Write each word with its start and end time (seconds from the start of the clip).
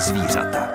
zvířata. 0.00 0.68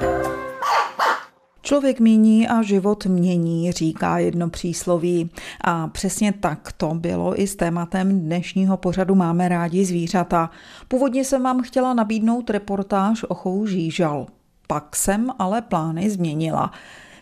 Člověk 1.61 1.99
míní 1.99 2.47
a 2.47 2.61
život 2.61 3.05
mění, 3.05 3.71
říká 3.71 4.17
jedno 4.17 4.49
přísloví. 4.49 5.29
A 5.61 5.87
přesně 5.87 6.33
tak 6.33 6.71
to 6.71 6.93
bylo 6.93 7.41
i 7.41 7.47
s 7.47 7.55
tématem 7.55 8.19
dnešního 8.19 8.77
pořadu 8.77 9.15
Máme 9.15 9.49
rádi 9.49 9.85
zvířata. 9.85 10.49
Původně 10.87 11.25
jsem 11.25 11.43
vám 11.43 11.61
chtěla 11.61 11.93
nabídnout 11.93 12.49
reportáž 12.49 13.23
o 13.23 13.33
chovu 13.33 13.67
žížal. 13.67 14.27
Pak 14.67 14.95
jsem 14.95 15.29
ale 15.39 15.61
plány 15.61 16.09
změnila. 16.09 16.71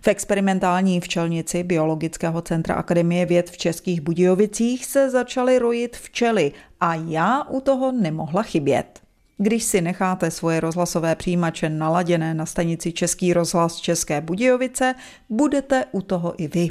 V 0.01 0.07
experimentální 0.07 0.99
včelnici 0.99 1.63
Biologického 1.63 2.41
centra 2.41 2.75
Akademie 2.75 3.25
věd 3.25 3.49
v 3.49 3.57
Českých 3.57 4.01
Budějovicích 4.01 4.85
se 4.85 5.09
začaly 5.09 5.59
rojit 5.59 5.97
včely 5.97 6.51
a 6.79 6.95
já 6.95 7.43
u 7.43 7.61
toho 7.61 7.91
nemohla 7.91 8.43
chybět. 8.43 9.00
Když 9.41 9.63
si 9.63 9.81
necháte 9.81 10.31
svoje 10.31 10.59
rozhlasové 10.59 11.15
přijímače 11.15 11.69
naladěné 11.69 12.33
na 12.33 12.45
stanici 12.45 12.91
Český 12.91 13.33
rozhlas 13.33 13.75
České 13.75 14.21
Budějovice, 14.21 14.95
budete 15.29 15.85
u 15.91 16.01
toho 16.01 16.33
i 16.37 16.47
vy. 16.47 16.69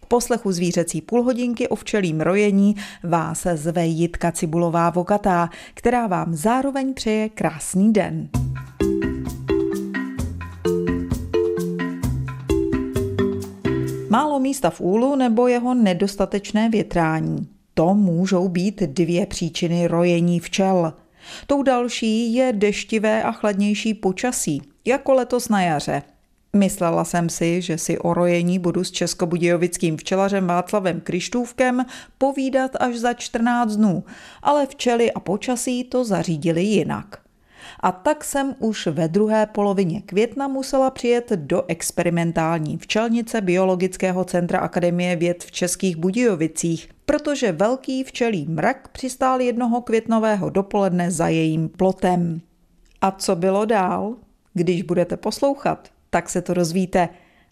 K 0.00 0.06
poslechu 0.06 0.52
zvířecí 0.52 1.00
půlhodinky 1.00 1.68
o 1.68 1.74
včelím 1.76 2.20
rojení 2.20 2.76
vás 3.02 3.46
zve 3.54 3.86
Jitka 3.86 4.32
Cibulová 4.32 4.90
Vokatá, 4.90 5.50
která 5.74 6.06
vám 6.06 6.34
zároveň 6.34 6.94
přeje 6.94 7.28
krásný 7.28 7.92
den. 7.92 8.28
Málo 14.10 14.40
místa 14.40 14.70
v 14.70 14.80
úlu 14.80 15.16
nebo 15.16 15.48
jeho 15.48 15.74
nedostatečné 15.74 16.68
větrání. 16.68 17.48
To 17.74 17.94
můžou 17.94 18.48
být 18.48 18.82
dvě 18.82 19.26
příčiny 19.26 19.86
rojení 19.86 20.40
včel– 20.40 20.92
Tou 21.46 21.62
další 21.62 22.34
je 22.34 22.52
deštivé 22.52 23.22
a 23.22 23.32
chladnější 23.32 23.94
počasí, 23.94 24.62
jako 24.84 25.12
letos 25.12 25.48
na 25.48 25.62
jaře. 25.62 26.02
Myslela 26.56 27.04
jsem 27.04 27.28
si, 27.28 27.62
že 27.62 27.78
si 27.78 27.98
o 27.98 28.14
rojení 28.14 28.58
budu 28.58 28.84
s 28.84 28.90
českobudějovickým 28.90 29.96
včelařem 29.96 30.46
Václavem 30.46 31.00
Krištůvkem 31.00 31.84
povídat 32.18 32.70
až 32.80 32.96
za 32.96 33.12
14 33.12 33.76
dnů, 33.76 34.04
ale 34.42 34.66
včely 34.66 35.12
a 35.12 35.20
počasí 35.20 35.84
to 35.84 36.04
zařídili 36.04 36.62
jinak. 36.62 37.27
A 37.80 37.92
tak 37.92 38.24
jsem 38.24 38.54
už 38.58 38.86
ve 38.86 39.08
druhé 39.08 39.46
polovině 39.46 40.02
května 40.02 40.48
musela 40.48 40.90
přijet 40.90 41.32
do 41.32 41.64
experimentální 41.68 42.78
včelnice 42.78 43.40
Biologického 43.40 44.24
centra 44.24 44.58
Akademie 44.58 45.16
věd 45.16 45.44
v 45.44 45.50
Českých 45.50 45.96
Budějovicích, 45.96 46.88
protože 47.06 47.52
velký 47.52 48.04
včelí 48.04 48.46
mrak 48.48 48.88
přistál 48.88 49.40
jednoho 49.40 49.80
květnového 49.80 50.50
dopoledne 50.50 51.10
za 51.10 51.28
jejím 51.28 51.68
plotem. 51.68 52.40
A 53.00 53.10
co 53.10 53.36
bylo 53.36 53.64
dál? 53.64 54.14
Když 54.54 54.82
budete 54.82 55.16
poslouchat, 55.16 55.88
tak 56.10 56.30
se 56.30 56.42
to 56.42 56.54
rozvíte. 56.54 57.08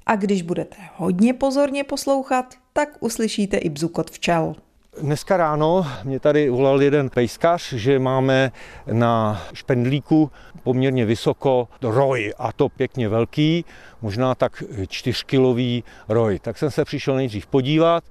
A 0.06 0.17
když 0.17 0.42
budete 0.42 0.77
hodně 0.97 1.34
pozorně 1.34 1.84
poslouchat, 1.84 2.55
tak 2.72 2.97
uslyšíte 3.00 3.56
i 3.56 3.69
bzukot 3.69 4.11
včel. 4.11 4.55
Dneska 5.00 5.36
ráno 5.36 5.86
mě 6.05 6.20
tady 6.20 6.50
volal 6.50 6.83
jeden 6.83 7.11
pejskař, 7.11 7.72
že 7.72 7.98
máme 7.98 8.52
na 8.92 9.42
špendlíku 9.55 10.30
poměrně 10.62 11.05
vysoko 11.05 11.69
roj 11.83 12.34
a 12.38 12.53
to 12.53 12.69
pěkně 12.69 13.08
velký, 13.08 13.64
možná 14.03 14.34
tak 14.34 14.62
čtyřkilový 14.88 15.84
roj. 16.08 16.38
Tak 16.38 16.58
jsem 16.58 16.70
se 16.70 16.84
přišel 16.84 17.14
nejdřív 17.16 17.47
podívat, 17.47 18.05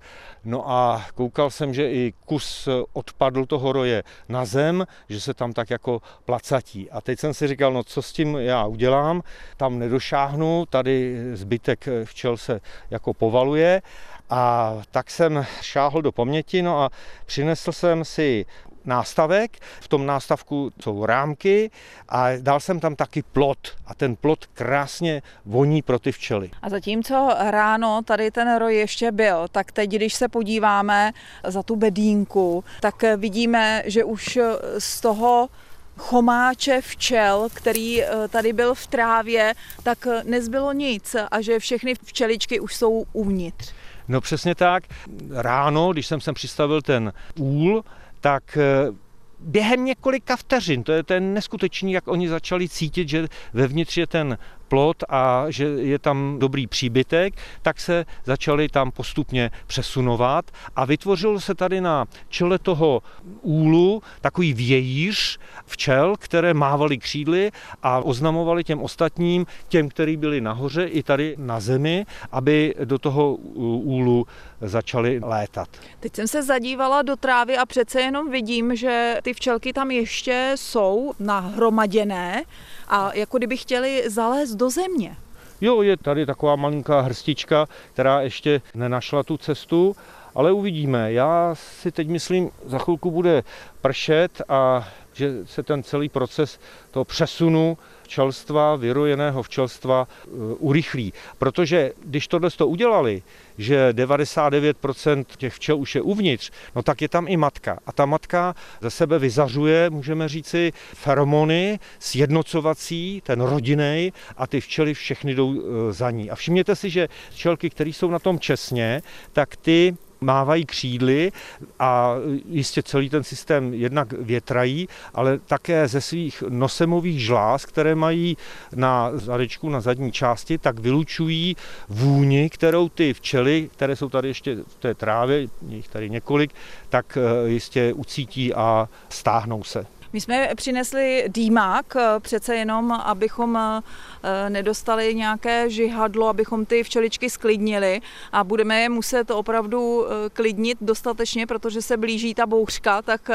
no 0.43 0.71
a 0.71 1.05
koukal 1.15 1.49
jsem, 1.49 1.73
že 1.73 1.91
i 1.91 2.13
kus 2.25 2.69
odpadl 2.93 3.45
toho 3.45 3.71
roje 3.71 4.03
na 4.29 4.45
zem, 4.45 4.85
že 5.09 5.21
se 5.21 5.33
tam 5.33 5.53
tak 5.53 5.69
jako 5.69 6.01
placatí. 6.25 6.91
A 6.91 7.01
teď 7.01 7.19
jsem 7.19 7.33
si 7.33 7.47
říkal, 7.47 7.73
no 7.73 7.83
co 7.83 8.01
s 8.01 8.11
tím 8.11 8.35
já 8.35 8.65
udělám, 8.65 9.21
tam 9.57 9.79
nedošáhnu, 9.79 10.65
tady 10.69 11.17
zbytek 11.33 11.87
včel 12.03 12.37
se 12.37 12.61
jako 12.89 13.13
povaluje 13.13 13.81
a 14.29 14.73
tak 14.91 15.11
jsem 15.11 15.45
šáhl 15.61 16.01
do 16.01 16.11
paměti, 16.11 16.61
no 16.61 16.81
a 16.81 16.89
přinesl 17.25 17.71
jsem 17.71 18.05
si 18.05 18.45
nástavek. 18.85 19.57
V 19.81 19.87
tom 19.87 20.05
nástavku 20.05 20.71
jsou 20.81 21.05
rámky 21.05 21.71
a 22.09 22.27
dal 22.41 22.59
jsem 22.59 22.79
tam 22.79 22.95
taky 22.95 23.23
plot. 23.23 23.57
A 23.85 23.95
ten 23.95 24.15
plot 24.15 24.45
krásně 24.45 25.21
voní 25.45 25.81
pro 25.81 25.99
ty 25.99 26.11
včely. 26.11 26.49
A 26.61 26.69
zatímco 26.69 27.29
ráno 27.39 28.01
tady 28.05 28.31
ten 28.31 28.57
roj 28.57 28.75
ještě 28.75 29.11
byl, 29.11 29.47
tak 29.51 29.71
teď, 29.71 29.89
když 29.89 30.13
se 30.13 30.27
podíváme 30.27 31.11
za 31.43 31.63
tu 31.63 31.75
bedínku, 31.75 32.63
tak 32.81 33.03
vidíme, 33.17 33.83
že 33.85 34.03
už 34.03 34.39
z 34.77 35.01
toho 35.01 35.49
chomáče 35.97 36.81
včel, 36.81 37.47
který 37.53 38.03
eh, 38.03 38.27
tady 38.27 38.53
byl 38.53 38.75
v 38.75 38.87
trávě, 38.87 39.53
tak 39.83 40.07
nezbylo 40.23 40.73
nic 40.73 41.15
a 41.31 41.41
že 41.41 41.59
všechny 41.59 41.93
včeličky 42.03 42.59
už 42.59 42.75
jsou 42.75 43.05
uvnitř. 43.13 43.73
No 44.07 44.21
přesně 44.21 44.55
tak. 44.55 44.83
Ráno, 45.31 45.93
když 45.93 46.07
jsem 46.07 46.21
sem 46.21 46.33
přistavil 46.33 46.81
ten 46.81 47.13
úl, 47.39 47.83
tak 48.21 48.57
eh, 48.57 48.91
během 49.39 49.85
několika 49.85 50.35
vteřin, 50.35 50.83
to 50.83 50.91
je 50.91 51.03
ten 51.03 51.33
neskutečný, 51.33 51.91
jak 51.91 52.07
oni 52.07 52.29
začali 52.29 52.69
cítit, 52.69 53.09
že 53.09 53.27
vevnitř 53.53 53.97
je 53.97 54.07
ten 54.07 54.37
plot 54.67 55.03
a 55.09 55.45
že 55.49 55.63
je 55.65 55.99
tam 55.99 56.35
dobrý 56.39 56.67
příbytek, 56.67 57.33
tak 57.61 57.79
se 57.79 58.05
začali 58.25 58.69
tam 58.69 58.91
postupně 58.91 59.51
přesunovat 59.67 60.51
a 60.75 60.85
vytvořilo 60.85 61.39
se 61.39 61.55
tady 61.55 61.81
na 61.81 62.05
čele 62.29 62.59
toho 62.59 63.01
úlu 63.41 64.03
takový 64.21 64.53
vějíř 64.53 65.39
včel, 65.65 66.15
které 66.19 66.53
mávali 66.53 66.97
křídly 66.97 67.51
a 67.83 67.99
oznamovali 67.99 68.63
těm 68.63 68.81
ostatním, 68.81 69.45
těm, 69.67 69.89
kteří 69.89 70.17
byli 70.17 70.41
nahoře 70.41 70.85
i 70.85 71.03
tady 71.03 71.35
na 71.37 71.59
zemi, 71.59 72.05
aby 72.31 72.75
do 72.85 72.99
toho 72.99 73.35
úlu 73.35 74.27
začaly 74.61 75.19
létat. 75.23 75.67
Teď 75.99 76.15
jsem 76.15 76.27
se 76.27 76.43
zadívala 76.43 77.01
do 77.01 77.15
trávy 77.15 77.57
a 77.57 77.65
přece 77.65 78.01
jenom 78.01 78.31
vidím, 78.31 78.75
že 78.75 79.19
ty 79.23 79.33
včelky 79.33 79.73
tam 79.73 79.91
ještě 79.91 80.51
jsou 80.55 81.13
nahromaděné 81.19 82.43
a 82.87 83.13
jako 83.13 83.37
kdyby 83.37 83.57
chtěli 83.57 84.03
zalézt 84.09 84.55
do 84.55 84.69
země. 84.69 85.17
Jo, 85.61 85.81
je 85.81 85.97
tady 85.97 86.25
taková 86.25 86.55
malinká 86.55 87.01
hrstička, 87.01 87.67
která 87.93 88.21
ještě 88.21 88.61
nenašla 88.73 89.23
tu 89.23 89.37
cestu, 89.37 89.95
ale 90.35 90.51
uvidíme. 90.51 91.13
Já 91.13 91.55
si 91.55 91.91
teď 91.91 92.07
myslím, 92.07 92.51
za 92.65 92.77
chvilku 92.77 93.11
bude 93.11 93.43
pršet 93.81 94.41
a 94.49 94.87
že 95.13 95.31
se 95.45 95.63
ten 95.63 95.83
celý 95.83 96.09
proces 96.09 96.59
toho 96.91 97.05
přesunu 97.05 97.77
včelstva, 98.05 98.75
vyrojeného 98.75 99.43
včelstva 99.43 100.07
eh, 100.07 100.29
urychlí. 100.59 101.13
Protože 101.37 101.91
když 102.05 102.27
tohle 102.27 102.49
to 102.51 102.67
udělali, 102.67 103.23
že 103.57 103.93
99% 103.93 105.25
těch 105.37 105.53
včel 105.53 105.77
už 105.77 105.95
je 105.95 106.01
uvnitř, 106.01 106.51
no 106.75 106.83
tak 106.83 107.01
je 107.01 107.09
tam 107.09 107.27
i 107.27 107.37
matka. 107.37 107.79
A 107.85 107.91
ta 107.91 108.05
matka 108.05 108.55
ze 108.81 108.89
sebe 108.89 109.19
vyzařuje, 109.19 109.89
můžeme 109.89 110.29
říci, 110.29 110.73
feromony 110.93 111.79
sjednocovací, 111.99 113.21
ten 113.25 113.41
rodinej 113.41 114.11
a 114.37 114.47
ty 114.47 114.61
včely 114.61 114.93
všechny 114.93 115.35
jdou 115.35 115.55
eh, 115.55 115.93
za 115.93 116.11
ní. 116.11 116.29
A 116.29 116.35
všimněte 116.35 116.75
si, 116.75 116.89
že 116.89 117.07
včelky, 117.31 117.69
které 117.69 117.89
jsou 117.89 118.09
na 118.09 118.19
tom 118.19 118.39
česně, 118.39 119.01
tak 119.33 119.55
ty 119.55 119.97
mávají 120.21 120.65
křídly 120.65 121.31
a 121.79 122.15
jistě 122.49 122.83
celý 122.83 123.09
ten 123.09 123.23
systém 123.23 123.73
jednak 123.73 124.13
větrají, 124.13 124.87
ale 125.13 125.39
také 125.39 125.87
ze 125.87 126.01
svých 126.01 126.43
nosemových 126.49 127.21
žláz, 127.21 127.65
které 127.65 127.95
mají 127.95 128.37
na 128.75 129.11
zadečku, 129.13 129.69
na 129.69 129.81
zadní 129.81 130.11
části, 130.11 130.57
tak 130.57 130.79
vylučují 130.79 131.55
vůni, 131.89 132.49
kterou 132.49 132.89
ty 132.89 133.13
včely, 133.13 133.69
které 133.73 133.95
jsou 133.95 134.09
tady 134.09 134.27
ještě 134.27 134.55
v 134.55 134.75
té 134.79 134.93
trávě, 134.93 135.47
jich 135.69 135.87
tady 135.87 136.09
několik, 136.09 136.51
tak 136.89 137.17
eh, 137.17 137.49
jistě 137.49 137.93
ucítí 137.93 138.53
a 138.53 138.89
stáhnou 139.09 139.63
se. 139.63 139.85
My 140.13 140.21
jsme 140.21 140.49
přinesli 140.55 141.25
dýmák, 141.27 141.95
eh, 141.95 142.19
přece 142.19 142.55
jenom, 142.55 142.91
abychom 142.91 143.57
eh, 143.57 144.49
nedostali 144.49 145.15
nějaké 145.15 145.69
žihadlo, 145.69 146.27
abychom 146.27 146.65
ty 146.65 146.83
včeličky 146.83 147.29
sklidnili 147.29 148.01
a 148.31 148.43
budeme 148.43 148.81
je 148.81 148.89
muset 148.89 149.31
opravdu 149.31 150.05
eh, 150.05 150.29
klidnit 150.29 150.77
dostatečně, 150.81 151.47
protože 151.47 151.81
se 151.81 151.97
blíží 151.97 152.33
ta 152.33 152.45
bouřka, 152.45 153.01
tak 153.01 153.29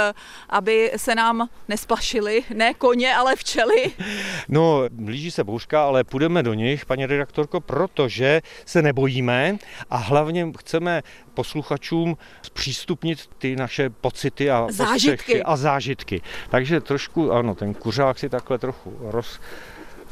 aby 0.49 0.93
se 0.97 1.15
nám 1.15 1.49
nesplašili, 1.69 2.43
ne 2.55 2.75
koně, 2.75 3.15
ale 3.15 3.37
včely. 3.37 3.93
No, 4.49 4.83
blíží 4.91 5.31
se 5.31 5.45
bouřka, 5.45 5.85
ale 5.85 6.05
půjdeme 6.05 6.43
do 6.43 6.55
nich, 6.55 6.87
paní 6.87 7.07
redaktorko, 7.07 7.61
protože 7.61 8.41
se 8.67 8.83
nebojíme 8.83 9.57
a 9.91 9.97
hlavně 9.97 10.53
chceme 10.59 11.03
posluchačům 11.41 12.17
zpřístupnit 12.43 13.31
ty 13.39 13.57
naše 13.57 13.91
pocity 13.91 14.51
a 14.51 14.67
zážitky. 14.71 15.43
a 15.43 15.57
zážitky. 15.57 16.23
Takže 16.51 16.81
trošku, 16.81 17.33
ano, 17.33 17.55
ten 17.55 17.75
kuřák 17.75 18.19
si 18.19 18.29
takhle 18.29 18.59
trochu 18.59 18.93
roz, 19.01 19.41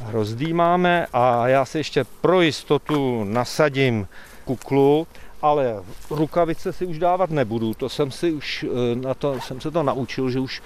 rozdýmáme 0.09 1.05
a 1.13 1.47
já 1.47 1.65
si 1.65 1.77
ještě 1.77 2.03
pro 2.21 2.41
jistotu 2.41 3.23
nasadím 3.23 4.07
kuklu, 4.45 5.07
ale 5.41 5.83
rukavice 6.09 6.73
si 6.73 6.85
už 6.85 6.99
dávat 6.99 7.29
nebudu. 7.29 7.73
To 7.73 7.89
jsem 7.89 8.11
si 8.11 8.31
už, 8.31 8.65
eh, 8.65 8.95
na 8.95 9.13
to 9.13 9.41
jsem 9.41 9.61
se 9.61 9.71
to 9.71 9.83
naučil, 9.83 10.29
že 10.29 10.39
už 10.39 10.61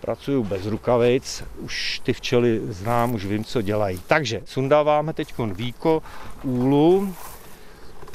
pracuju 0.00 0.44
bez 0.44 0.66
rukavic, 0.66 1.44
už 1.58 2.00
ty 2.04 2.12
včely 2.12 2.60
znám, 2.68 3.14
už 3.14 3.24
vím, 3.24 3.44
co 3.44 3.62
dělají. 3.62 4.00
Takže 4.06 4.42
sundáváme 4.44 5.12
teď 5.12 5.34
víko 5.56 6.02
úlu, 6.42 7.14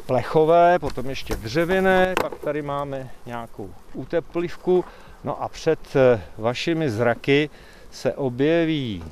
plechové, 0.07 0.79
potom 0.79 1.09
ještě 1.09 1.35
dřevěné, 1.35 2.13
pak 2.21 2.39
tady 2.39 2.61
máme 2.61 3.09
nějakou 3.25 3.73
úteplivku, 3.93 4.85
no 5.23 5.41
a 5.43 5.49
před 5.49 5.79
eh, 5.95 6.21
vašimi 6.37 6.89
zraky 6.89 7.49
se 7.91 8.13
objeví 8.13 9.03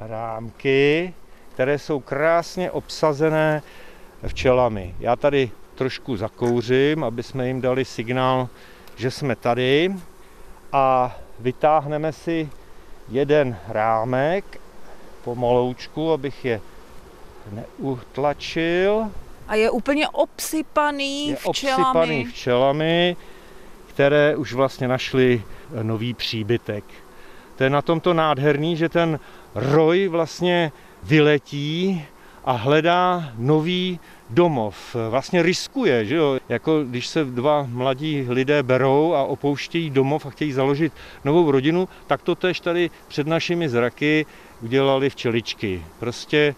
rámky, 0.00 1.14
které 1.52 1.78
jsou 1.78 2.00
krásně 2.00 2.70
obsazené 2.70 3.62
včelami. 4.26 4.94
Já 5.00 5.16
tady 5.16 5.50
trošku 5.74 6.16
zakouřím, 6.16 7.04
aby 7.04 7.22
jsme 7.22 7.46
jim 7.46 7.60
dali 7.60 7.84
signál, 7.84 8.48
že 8.96 9.10
jsme 9.10 9.36
tady 9.36 9.94
a 10.72 11.16
vytáhneme 11.38 12.12
si 12.12 12.48
jeden 13.08 13.56
rámek 13.68 14.60
pomaloučku, 15.24 16.12
abych 16.12 16.44
je 16.44 16.60
neutlačil. 17.52 19.10
A 19.50 19.54
je 19.54 19.70
úplně 19.70 20.08
obsypaný 20.08 21.28
je 21.28 21.36
včelami. 21.36 21.82
obsypaný 21.82 22.24
včelami, 22.24 23.16
které 23.86 24.36
už 24.36 24.52
vlastně 24.52 24.88
našly 24.88 25.42
nový 25.82 26.14
příbytek. 26.14 26.84
To 27.56 27.64
je 27.64 27.70
na 27.70 27.82
tomto 27.82 28.14
nádherný, 28.14 28.76
že 28.76 28.88
ten 28.88 29.20
roj 29.54 30.08
vlastně 30.08 30.72
vyletí 31.02 32.04
a 32.44 32.52
hledá 32.52 33.32
nový 33.38 34.00
domov. 34.30 34.96
Vlastně 35.10 35.42
riskuje, 35.42 36.04
že 36.04 36.16
jo? 36.16 36.38
Jako 36.48 36.82
když 36.84 37.06
se 37.06 37.24
dva 37.24 37.66
mladí 37.68 38.26
lidé 38.28 38.62
berou 38.62 39.14
a 39.14 39.24
opouštějí 39.24 39.90
domov 39.90 40.26
a 40.26 40.30
chtějí 40.30 40.52
založit 40.52 40.92
novou 41.24 41.50
rodinu, 41.50 41.88
tak 42.06 42.22
to 42.22 42.34
tež 42.34 42.60
tady 42.60 42.90
před 43.08 43.26
našimi 43.26 43.68
zraky 43.68 44.26
udělali 44.62 45.10
včeličky. 45.10 45.82
Prostě 45.98 46.54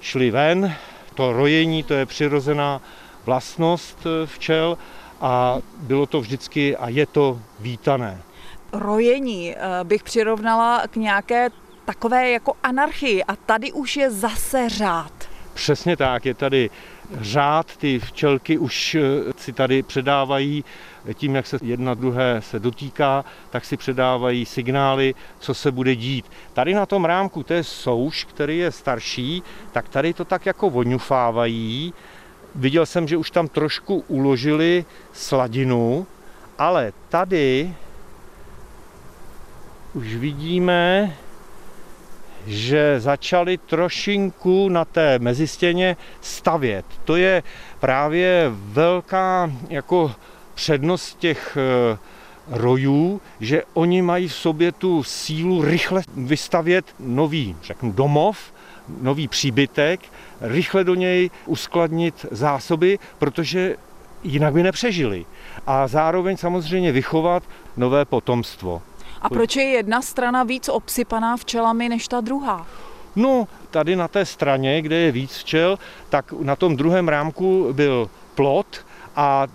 šli 0.00 0.30
ven, 0.30 0.74
to 1.16 1.32
rojení, 1.32 1.82
to 1.82 1.94
je 1.94 2.06
přirozená 2.06 2.80
vlastnost 3.24 3.98
eh, 4.06 4.26
včel 4.26 4.78
a 5.20 5.58
bylo 5.76 6.06
to 6.06 6.20
vždycky 6.20 6.76
a 6.76 6.88
je 6.88 7.06
to 7.06 7.40
vítané. 7.60 8.22
Rojení 8.72 9.54
eh, 9.54 9.58
bych 9.84 10.02
přirovnala 10.02 10.82
k 10.90 10.96
nějaké 10.96 11.48
takové 11.84 12.30
jako 12.30 12.52
anarchii 12.62 13.24
a 13.24 13.36
tady 13.36 13.72
už 13.72 13.96
je 13.96 14.10
zase 14.10 14.68
řád. 14.68 15.12
Přesně 15.54 15.96
tak, 15.96 16.26
je 16.26 16.34
tady 16.34 16.70
řád, 17.20 17.76
ty 17.76 17.98
včelky 17.98 18.58
už 18.58 18.94
eh, 18.94 19.00
si 19.36 19.52
tady 19.52 19.82
předávají 19.82 20.64
tím, 21.14 21.34
jak 21.34 21.46
se 21.46 21.58
jedna 21.62 21.94
druhé 21.94 22.42
se 22.42 22.58
dotýká, 22.58 23.24
tak 23.50 23.64
si 23.64 23.76
předávají 23.76 24.46
signály, 24.46 25.14
co 25.38 25.54
se 25.54 25.70
bude 25.70 25.96
dít. 25.96 26.30
Tady 26.52 26.74
na 26.74 26.86
tom 26.86 27.04
rámku, 27.04 27.42
to 27.42 27.54
je 27.54 27.64
souš, 27.64 28.24
který 28.24 28.58
je 28.58 28.72
starší, 28.72 29.42
tak 29.72 29.88
tady 29.88 30.14
to 30.14 30.24
tak 30.24 30.46
jako 30.46 30.70
voňufávají. 30.70 31.94
Viděl 32.54 32.86
jsem, 32.86 33.08
že 33.08 33.16
už 33.16 33.30
tam 33.30 33.48
trošku 33.48 34.04
uložili 34.08 34.84
sladinu, 35.12 36.06
ale 36.58 36.92
tady 37.08 37.74
už 39.94 40.14
vidíme, 40.14 41.16
že 42.46 43.00
začali 43.00 43.58
trošinku 43.58 44.68
na 44.68 44.84
té 44.84 45.18
mezistěně 45.18 45.96
stavět. 46.20 46.86
To 47.04 47.16
je 47.16 47.42
právě 47.80 48.50
velká 48.52 49.50
jako 49.68 50.14
přednost 50.56 51.18
těch 51.18 51.58
eh, 51.60 51.98
rojů, 52.48 53.20
že 53.40 53.62
oni 53.74 54.02
mají 54.02 54.28
v 54.28 54.34
sobě 54.34 54.72
tu 54.72 55.02
sílu 55.02 55.62
rychle 55.62 56.02
vystavět 56.16 56.84
nový, 57.00 57.56
řeknu, 57.62 57.92
domov, 57.92 58.38
nový 59.00 59.28
příbytek, 59.28 60.00
rychle 60.40 60.84
do 60.84 60.94
něj 60.94 61.30
uskladnit 61.46 62.26
zásoby, 62.30 62.98
protože 63.18 63.76
jinak 64.24 64.54
by 64.54 64.62
nepřežili. 64.62 65.26
A 65.66 65.88
zároveň 65.88 66.36
samozřejmě 66.36 66.92
vychovat 66.92 67.42
nové 67.76 68.04
potomstvo. 68.04 68.82
A 69.22 69.28
proč 69.28 69.56
je 69.56 69.64
jedna 69.64 70.02
strana 70.02 70.44
víc 70.44 70.68
obsypaná 70.68 71.36
včelami 71.36 71.88
než 71.88 72.08
ta 72.08 72.20
druhá? 72.20 72.66
No, 73.16 73.48
tady 73.70 73.96
na 73.96 74.08
té 74.08 74.24
straně, 74.24 74.82
kde 74.82 74.96
je 74.96 75.12
víc 75.12 75.36
včel, 75.36 75.78
tak 76.08 76.32
na 76.32 76.56
tom 76.56 76.76
druhém 76.76 77.08
rámku 77.08 77.68
byl 77.72 78.10
plot 78.34 78.86
a 79.16 79.46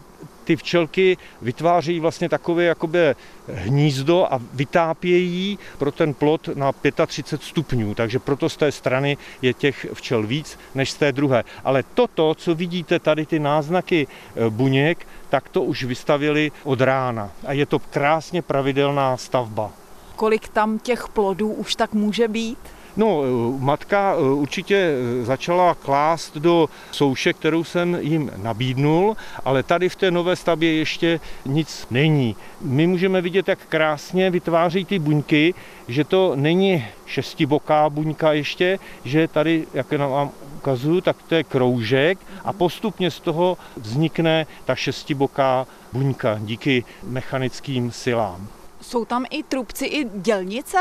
ty 0.52 0.56
včelky 0.56 1.18
vytváří 1.42 2.00
vlastně 2.00 2.30
takové 2.30 2.64
jakoby 2.64 3.16
hnízdo 3.48 4.28
a 4.34 4.40
vytápějí 4.54 5.60
pro 5.78 5.92
ten 5.92 6.14
plot 6.14 6.50
na 6.56 6.72
35 7.08 7.48
stupňů, 7.48 7.96
takže 7.96 8.20
proto 8.20 8.50
z 8.50 8.58
té 8.58 8.72
strany 8.72 9.18
je 9.42 9.54
těch 9.54 9.88
včel 9.94 10.24
víc 10.28 10.60
než 10.76 10.92
z 10.92 10.96
té 10.96 11.12
druhé. 11.12 11.44
Ale 11.64 11.84
toto, 11.94 12.36
co 12.36 12.56
vidíte 12.56 13.00
tady, 13.00 13.26
ty 13.26 13.40
náznaky 13.40 14.08
e, 14.08 14.50
buněk, 14.50 15.08
tak 15.30 15.50
to 15.50 15.64
už 15.64 15.84
vystavili 15.84 16.52
od 16.64 16.82
rána 16.82 17.32
a 17.48 17.54
je 17.54 17.66
to 17.66 17.80
krásně 17.80 18.42
pravidelná 18.42 19.18
stavba. 19.18 19.72
Kolik 20.16 20.48
tam 20.50 20.80
těch 20.80 21.08
plodů 21.10 21.48
už 21.48 21.76
tak 21.76 21.94
může 21.94 22.28
být? 22.28 22.60
No, 22.98 23.24
matka 23.60 24.16
eh, 24.16 24.22
určitě 24.22 24.76
eh, 24.76 25.26
začala 25.26 25.76
klást 25.76 26.38
do 26.38 26.70
souše, 26.92 27.34
kterou 27.34 27.64
jsem 27.64 27.98
jim 28.02 28.32
nabídnul, 28.38 29.18
ale 29.46 29.64
tady 29.64 29.90
v 29.90 29.96
té 29.96 30.12
nové 30.12 30.36
stavbě 30.36 30.74
ještě 30.74 31.20
nic 31.46 31.88
není. 31.92 32.36
My 32.62 32.88
můžeme 32.88 33.22
vidět, 33.22 33.48
jak 33.48 33.60
krásně 33.70 34.30
vytváří 34.30 34.86
ty 34.86 35.00
buňky, 35.00 35.54
že 35.88 36.04
to 36.04 36.32
není 36.36 36.86
šestiboká 37.06 37.90
buňka 37.90 38.34
ještě, 38.34 38.80
že 39.06 39.28
tady, 39.28 39.68
jak 39.74 39.92
vám 39.92 40.32
ukazuju, 40.58 41.02
tak 41.02 41.18
to 41.28 41.36
je 41.36 41.44
kroužek 41.44 42.20
a 42.46 42.54
postupně 42.54 43.12
z 43.12 43.20
toho 43.20 43.58
vznikne 43.78 44.48
ta 44.66 44.76
šestiboká 44.76 45.68
buňka 45.94 46.40
díky 46.42 46.84
mechanickým 47.04 47.92
silám. 47.92 48.48
Jsou 48.82 49.06
tam 49.06 49.26
i 49.30 49.44
trubci, 49.44 49.86
i 49.86 50.06
dělnice? 50.06 50.78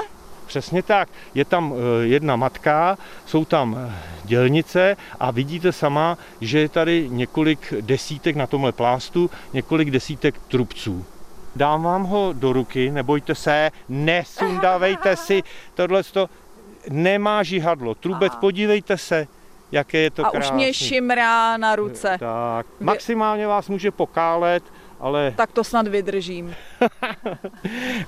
Přesně 0.50 0.82
tak. 0.82 1.08
Je 1.34 1.44
tam 1.44 1.74
eh, 1.74 2.06
jedna 2.06 2.36
matka, 2.36 2.98
jsou 3.26 3.44
tam 3.44 3.78
eh, 3.78 3.92
dělnice 4.24 4.96
a 5.20 5.30
vidíte 5.30 5.72
sama, 5.72 6.18
že 6.40 6.58
je 6.58 6.68
tady 6.68 7.08
několik 7.10 7.74
desítek 7.80 8.36
na 8.36 8.46
tomhle 8.46 8.72
plástu, 8.72 9.30
několik 9.52 9.90
desítek 9.90 10.34
trubců. 10.48 11.04
Dám 11.56 11.82
vám 11.82 12.02
ho 12.04 12.32
do 12.32 12.52
ruky, 12.52 12.90
nebojte 12.90 13.34
se, 13.34 13.70
nesundávejte 13.88 15.16
si, 15.16 15.42
tohle 15.74 16.02
to 16.02 16.30
nemá 16.90 17.42
žihadlo. 17.42 17.94
Trubec, 17.94 18.34
podívejte 18.34 18.98
se, 18.98 19.26
jaké 19.72 19.98
je 19.98 20.10
to 20.10 20.26
A 20.26 20.30
krásný. 20.30 20.50
už 20.50 20.56
mě 20.56 20.74
šimrá 20.74 21.56
na 21.56 21.76
ruce. 21.76 22.16
Tak, 22.20 22.66
maximálně 22.80 23.46
vás 23.46 23.68
může 23.68 23.90
pokálet, 23.90 24.62
ale... 25.00 25.32
Tak 25.36 25.52
to 25.52 25.64
snad 25.64 25.86
vydržím. 25.86 26.54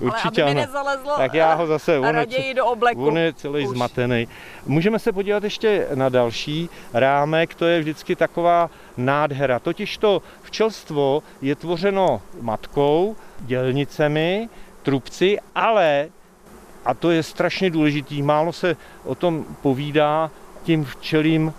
Určitě 0.01 0.43
ale 0.43 0.53
aby 0.53 0.55
mi 0.55 0.67
nezalezlo 0.67 1.17
tak 1.17 1.35
já 1.35 1.55
ho 1.55 1.67
zase, 1.67 1.99
on 1.99 2.07
raději 2.07 2.49
je, 2.49 2.55
do 2.55 2.67
obleku. 2.67 3.07
On 3.07 3.19
je 3.19 3.33
celý 3.33 3.67
Už. 3.67 3.77
zmatený. 3.77 4.29
Můžeme 4.67 4.99
se 4.99 5.13
podívat 5.13 5.45
ještě 5.45 5.87
na 5.95 6.09
další 6.09 6.69
rámek, 6.95 7.55
to 7.55 7.65
je 7.65 7.81
vždycky 7.81 8.17
taková 8.17 8.71
nádhera. 8.97 9.59
Totiž 9.59 9.99
to 9.99 10.23
včelstvo 10.43 11.23
je 11.43 11.55
tvořeno 11.57 12.23
matkou, 12.41 13.17
dělnicemi, 13.41 14.49
trubci, 14.83 15.39
ale, 15.55 16.09
a 16.85 16.95
to 16.95 17.11
je 17.11 17.23
strašně 17.23 17.71
důležitý, 17.71 18.23
málo 18.23 18.53
se 18.53 18.77
o 19.05 19.15
tom 19.15 19.45
povídá, 19.63 20.31
tím 20.63 20.85
včelým 20.85 21.55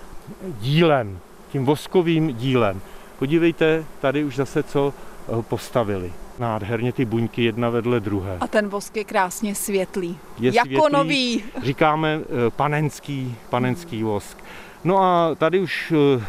dílem, 0.60 1.20
tím 1.52 1.66
voskovým 1.66 2.34
dílem. 2.34 2.82
Podívejte 3.20 3.84
tady 4.02 4.24
už 4.24 4.36
zase, 4.36 4.64
co 4.64 4.94
postavili. 5.42 6.14
Nádherně 6.40 6.94
ty 6.94 7.06
buňky 7.06 7.44
jedna 7.44 7.70
vedle 7.70 8.00
druhé. 8.00 8.38
A 8.40 8.48
ten 8.48 8.70
vosk 8.70 8.98
je 8.98 9.04
krásně 9.04 9.56
světlý. 9.56 10.18
Je 10.40 10.56
jako 10.56 10.68
světlý, 10.68 10.94
nový. 10.94 11.44
Říkáme 11.64 12.20
eh, 12.22 12.50
panenský, 12.50 13.36
panenský 13.50 14.04
vosk. 14.04 14.38
No 14.84 15.04
a 15.04 15.36
tady 15.36 15.60
už 15.60 15.94
eh, 16.20 16.24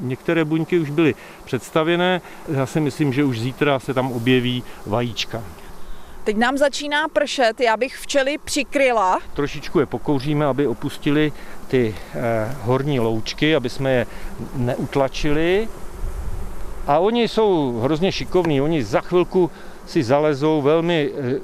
některé 0.00 0.44
buňky 0.44 0.78
už 0.78 0.90
byly 0.90 1.14
představené. 1.44 2.20
Já 2.48 2.66
si 2.66 2.80
myslím, 2.80 3.12
že 3.12 3.24
už 3.24 3.40
zítra 3.40 3.78
se 3.78 3.94
tam 3.94 4.12
objeví 4.12 4.62
vajíčka. 4.86 5.42
Teď 6.24 6.36
nám 6.36 6.58
začíná 6.58 7.08
pršet, 7.08 7.60
já 7.60 7.76
bych 7.76 7.96
včely 7.96 8.38
přikryla. 8.38 9.20
Trošičku 9.34 9.80
je 9.80 9.86
pokouříme, 9.86 10.46
aby 10.46 10.66
opustili 10.66 11.32
ty 11.68 11.94
eh, 12.14 12.56
horní 12.62 13.00
loučky, 13.00 13.56
aby 13.56 13.70
jsme 13.70 13.92
je 13.92 14.06
neutlačili. 14.56 15.68
A 16.86 16.98
oni 16.98 17.28
jsou 17.28 17.80
hrozně 17.80 18.12
šikovní, 18.12 18.60
oni 18.60 18.84
za 18.84 19.00
chvilku 19.00 19.50
si 19.86 20.02
zalezou 20.02 20.62
velmi 20.62 21.10
eh, 21.14 21.40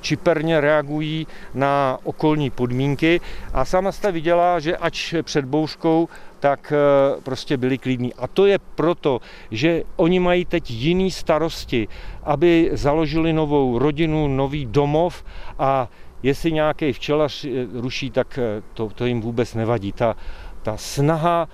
čiperně 0.00 0.60
reagují 0.60 1.26
na 1.54 1.98
okolní 2.04 2.50
podmínky 2.50 3.20
a 3.54 3.64
sama 3.64 3.92
jste 3.92 4.12
viděla, 4.12 4.60
že 4.60 4.76
ač 4.76 5.14
před 5.22 5.44
bouřkou, 5.44 6.08
tak 6.40 6.72
eh, 6.72 7.20
prostě 7.20 7.56
byli 7.56 7.78
klidní. 7.78 8.14
A 8.14 8.26
to 8.26 8.46
je 8.46 8.58
proto, 8.58 9.20
že 9.50 9.82
oni 9.96 10.20
mají 10.20 10.44
teď 10.44 10.70
jiný 10.70 11.10
starosti, 11.10 11.88
aby 12.22 12.70
založili 12.72 13.32
novou 13.32 13.78
rodinu, 13.78 14.28
nový 14.28 14.66
domov 14.66 15.24
a 15.58 15.88
jestli 16.22 16.52
nějaký 16.52 16.92
včelař 16.92 17.46
ruší, 17.72 18.10
tak 18.10 18.38
to, 18.74 18.88
to 18.94 19.06
jim 19.06 19.20
vůbec 19.20 19.54
nevadí. 19.54 19.92
Ta, 19.92 20.16
ta 20.62 20.76
snaha 20.76 21.48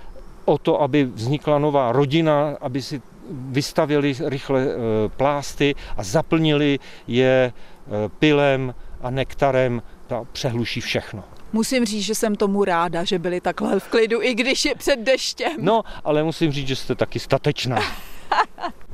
o 0.45 0.57
to, 0.57 0.81
aby 0.81 1.05
vznikla 1.05 1.59
nová 1.59 1.91
rodina, 1.91 2.57
aby 2.61 2.81
si 2.81 3.01
vystavili 3.29 4.15
rychle 4.25 4.61
eh, 4.61 4.75
plásty 5.09 5.75
a 5.97 6.03
zaplnili 6.03 6.79
je 7.07 7.53
eh, 7.53 8.09
pilem 8.19 8.75
a 9.01 9.09
nektarem, 9.09 9.81
to 10.07 10.27
přehluší 10.31 10.81
všechno. 10.81 11.23
Musím 11.53 11.85
říct, 11.85 12.03
že 12.03 12.15
jsem 12.15 12.35
tomu 12.35 12.63
ráda, 12.63 13.03
že 13.03 13.19
byli 13.19 13.41
takhle 13.41 13.79
v 13.79 13.87
klidu, 13.87 14.21
i 14.21 14.33
když 14.33 14.65
je 14.65 14.75
před 14.75 14.99
deštěm. 14.99 15.51
No, 15.59 15.81
ale 16.03 16.23
musím 16.23 16.51
říct, 16.51 16.67
že 16.67 16.75
jste 16.75 16.95
taky 16.95 17.19
statečná. 17.19 17.79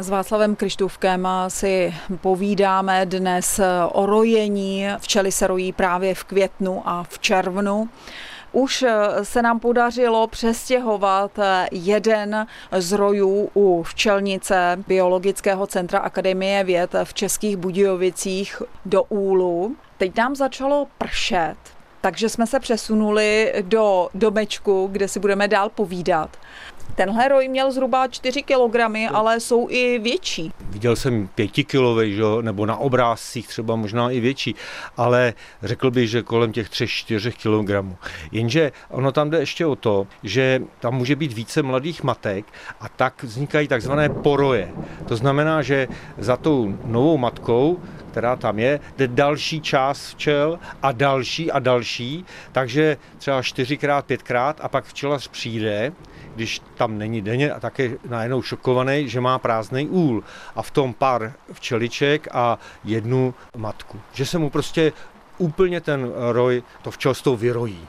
S 0.00 0.08
Václavem 0.08 0.56
Krištůvkem 0.56 1.28
si 1.48 1.94
povídáme 2.20 3.06
dnes 3.06 3.60
o 3.92 4.06
rojení. 4.06 4.86
Včely 4.98 5.32
se 5.32 5.46
rojí 5.46 5.72
právě 5.72 6.14
v 6.14 6.24
květnu 6.24 6.82
a 6.84 7.04
v 7.08 7.18
červnu. 7.18 7.88
Už 8.52 8.84
se 9.22 9.42
nám 9.42 9.60
podařilo 9.60 10.26
přestěhovat 10.26 11.38
jeden 11.72 12.46
z 12.78 12.92
rojů 12.92 13.50
u 13.54 13.82
včelnice 13.82 14.84
Biologického 14.88 15.66
centra 15.66 15.98
Akademie 15.98 16.64
věd 16.64 16.94
v 17.04 17.14
Českých 17.14 17.56
Budějovicích 17.56 18.62
do 18.84 19.02
Úlu. 19.02 19.76
Teď 19.98 20.16
nám 20.16 20.36
začalo 20.36 20.86
pršet, 20.98 21.56
takže 22.00 22.28
jsme 22.28 22.46
se 22.46 22.60
přesunuli 22.60 23.54
do 23.62 24.08
domečku, 24.14 24.88
kde 24.92 25.08
si 25.08 25.20
budeme 25.20 25.48
dál 25.48 25.68
povídat. 25.68 26.36
Tenhle 26.94 27.28
roj 27.28 27.48
měl 27.48 27.72
zhruba 27.72 28.08
4 28.08 28.42
kg, 28.42 28.76
ale 29.12 29.40
jsou 29.40 29.66
i 29.70 29.98
větší. 29.98 30.52
Viděl 30.60 30.96
jsem 30.96 31.28
5 31.34 31.50
kilový, 31.50 32.14
že? 32.14 32.22
nebo 32.40 32.66
na 32.66 32.76
obrázcích 32.76 33.48
třeba 33.48 33.76
možná 33.76 34.10
i 34.10 34.20
větší, 34.20 34.54
ale 34.96 35.34
řekl 35.62 35.90
bych, 35.90 36.10
že 36.10 36.22
kolem 36.22 36.52
těch 36.52 36.70
3-4 36.70 37.32
kg. 37.32 37.98
Jenže 38.32 38.72
ono 38.88 39.12
tam 39.12 39.30
jde 39.30 39.38
ještě 39.38 39.66
o 39.66 39.76
to, 39.76 40.06
že 40.22 40.62
tam 40.80 40.94
může 40.94 41.16
být 41.16 41.32
více 41.32 41.62
mladých 41.62 42.02
matek 42.02 42.44
a 42.80 42.88
tak 42.88 43.22
vznikají 43.22 43.68
takzvané 43.68 44.08
poroje. 44.08 44.72
To 45.08 45.16
znamená, 45.16 45.62
že 45.62 45.88
za 46.18 46.36
tou 46.36 46.78
novou 46.84 47.18
matkou 47.18 47.78
která 48.10 48.36
tam 48.36 48.58
je, 48.58 48.80
jde 48.96 49.08
další 49.08 49.60
část 49.60 50.06
včel 50.08 50.58
a 50.82 50.92
další 50.92 51.52
a 51.52 51.58
další, 51.58 52.24
takže 52.52 52.96
třeba 53.18 53.42
čtyřikrát, 53.42 54.06
pětkrát 54.06 54.60
a 54.60 54.68
pak 54.68 54.84
včelař 54.84 55.28
přijde 55.28 55.92
když 56.40 56.62
tam 56.74 56.98
není 56.98 57.20
denně 57.20 57.52
a 57.52 57.60
také 57.60 57.90
najednou 58.08 58.42
šokovaný, 58.42 59.08
že 59.08 59.20
má 59.20 59.38
prázdný 59.38 59.88
úl 59.88 60.24
a 60.56 60.62
v 60.62 60.70
tom 60.70 60.94
pár 60.94 61.32
včeliček 61.52 62.28
a 62.32 62.58
jednu 62.84 63.34
matku. 63.56 64.00
Že 64.12 64.26
se 64.26 64.38
mu 64.38 64.50
prostě 64.50 64.92
úplně 65.38 65.80
ten 65.80 66.12
roj, 66.32 66.62
to 66.82 66.90
včelstvo 66.90 67.36
vyrojí 67.36 67.88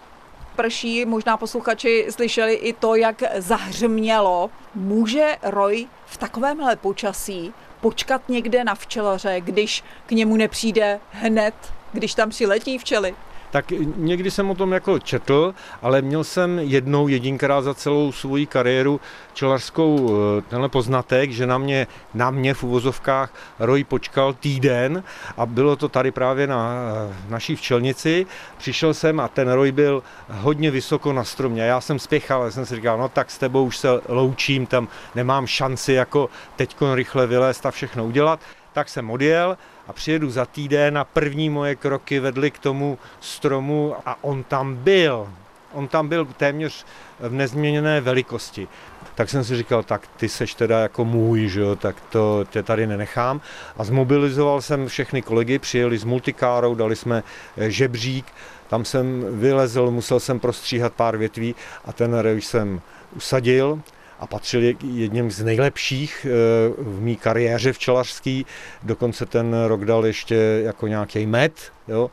prší, 0.55 1.05
možná 1.05 1.37
posluchači 1.37 2.07
slyšeli 2.09 2.53
i 2.53 2.73
to, 2.73 2.95
jak 2.95 3.23
zahřmělo. 3.37 4.49
Může 4.75 5.37
roj 5.43 5.87
v 6.05 6.17
takovémhle 6.17 6.75
počasí 6.75 7.53
počkat 7.81 8.29
někde 8.29 8.63
na 8.63 8.75
včelaře, 8.75 9.41
když 9.41 9.83
k 10.05 10.11
němu 10.11 10.35
nepřijde 10.35 10.99
hned, 11.11 11.53
když 11.93 12.13
tam 12.13 12.29
přiletí 12.29 12.77
včely? 12.77 13.15
Tak 13.51 13.71
někdy 13.95 14.31
jsem 14.31 14.49
o 14.49 14.55
tom 14.55 14.71
jako 14.71 14.99
četl, 14.99 15.53
ale 15.81 16.01
měl 16.01 16.23
jsem 16.23 16.59
jednou 16.59 17.07
jedinkrát 17.07 17.61
za 17.61 17.73
celou 17.73 18.11
svoji 18.11 18.45
kariéru 18.45 19.01
čelařskou 19.33 20.09
eh, 20.09 20.41
tenhle 20.41 20.69
poznatek, 20.69 21.31
že 21.31 21.47
na 21.47 21.57
mě, 21.57 21.87
na 22.13 22.31
mě 22.31 22.53
v 22.53 22.63
uvozovkách 22.63 23.33
roj 23.59 23.83
počkal 23.83 24.33
týden 24.33 25.03
a 25.37 25.45
bylo 25.45 25.75
to 25.75 25.89
tady 25.89 26.11
právě 26.11 26.47
na 26.47 26.73
eh, 27.09 27.15
naší 27.29 27.55
včelnici. 27.55 28.25
Přišel 28.57 28.93
jsem 28.93 29.19
a 29.19 29.27
ten 29.27 29.51
roj 29.51 29.71
byl 29.71 30.03
hodně 30.29 30.71
vysoko 30.71 31.13
na 31.13 31.23
stromě. 31.23 31.61
Já 31.61 31.81
jsem 31.81 31.99
spěchal, 31.99 32.43
já 32.43 32.51
jsem 32.51 32.65
si 32.65 32.75
říkal, 32.75 32.97
no 32.97 33.09
tak 33.09 33.31
s 33.31 33.37
tebou 33.37 33.65
už 33.65 33.77
se 33.77 33.87
loučím, 34.07 34.65
tam 34.65 34.87
nemám 35.15 35.47
šanci 35.47 35.93
jako 35.93 36.29
teď 36.55 36.75
rychle 36.93 37.27
vylézt 37.27 37.65
a 37.65 37.71
všechno 37.71 38.05
udělat. 38.05 38.39
Tak 38.73 38.89
jsem 38.89 39.09
odjel 39.09 39.57
a 39.91 39.93
přijedu 39.93 40.29
za 40.31 40.45
týden 40.45 40.97
a 40.97 41.03
první 41.03 41.49
moje 41.49 41.75
kroky 41.75 42.19
vedly 42.19 42.51
k 42.51 42.59
tomu 42.59 42.97
stromu 43.19 43.95
a 44.05 44.23
on 44.23 44.43
tam 44.43 44.75
byl. 44.75 45.27
On 45.73 45.87
tam 45.87 46.07
byl 46.07 46.25
téměř 46.25 46.85
v 47.19 47.31
nezměněné 47.31 48.01
velikosti. 48.01 48.67
Tak 49.15 49.29
jsem 49.29 49.43
si 49.43 49.57
říkal, 49.57 49.83
tak 49.83 50.07
ty 50.07 50.29
seš 50.29 50.55
teda 50.55 50.79
jako 50.79 51.05
můj, 51.05 51.47
že 51.47 51.61
jo, 51.61 51.75
tak 51.75 51.95
to 52.01 52.45
tě 52.49 52.63
tady 52.63 52.87
nenechám. 52.87 53.41
A 53.77 53.83
zmobilizoval 53.83 54.61
jsem 54.61 54.87
všechny 54.87 55.21
kolegy, 55.21 55.59
přijeli 55.59 55.97
s 55.97 56.03
multikárou, 56.03 56.75
dali 56.75 56.95
jsme 56.95 57.23
eh, 57.57 57.71
žebřík, 57.71 58.25
tam 58.67 58.85
jsem 58.85 59.25
vylezl, 59.39 59.91
musel 59.91 60.19
jsem 60.19 60.39
prostříhat 60.39 60.93
pár 60.93 61.17
větví 61.17 61.55
a 61.85 61.93
ten 61.93 62.13
rejš 62.13 62.45
jsem 62.45 62.81
usadil 63.15 63.81
a 64.21 64.27
patřil 64.27 64.61
jedním 64.83 65.31
z 65.31 65.43
nejlepších 65.43 66.25
eh, 66.29 66.29
v 66.77 67.01
mý 67.01 67.15
kariéře 67.15 67.73
včelařský. 67.73 68.45
Dokonce 68.83 69.25
ten 69.25 69.55
rok 69.67 69.85
dal 69.85 70.05
ještě 70.05 70.35
jako 70.65 70.87
nějaký 70.87 71.25
med. 71.25 71.71
Jo. 71.87 72.11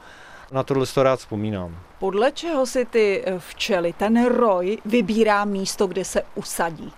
Na 0.52 0.62
tohle 0.62 0.86
to 0.86 1.02
rád 1.02 1.18
vzpomínám. 1.18 1.78
Podle 1.98 2.32
čeho 2.32 2.66
si 2.66 2.84
ty 2.84 3.22
eh, 3.26 3.34
včely, 3.38 3.92
ten 3.92 4.26
roj, 4.26 4.78
vybírá 4.84 5.44
místo, 5.44 5.86
kde 5.86 6.04
se 6.04 6.22
usadí? 6.34 6.92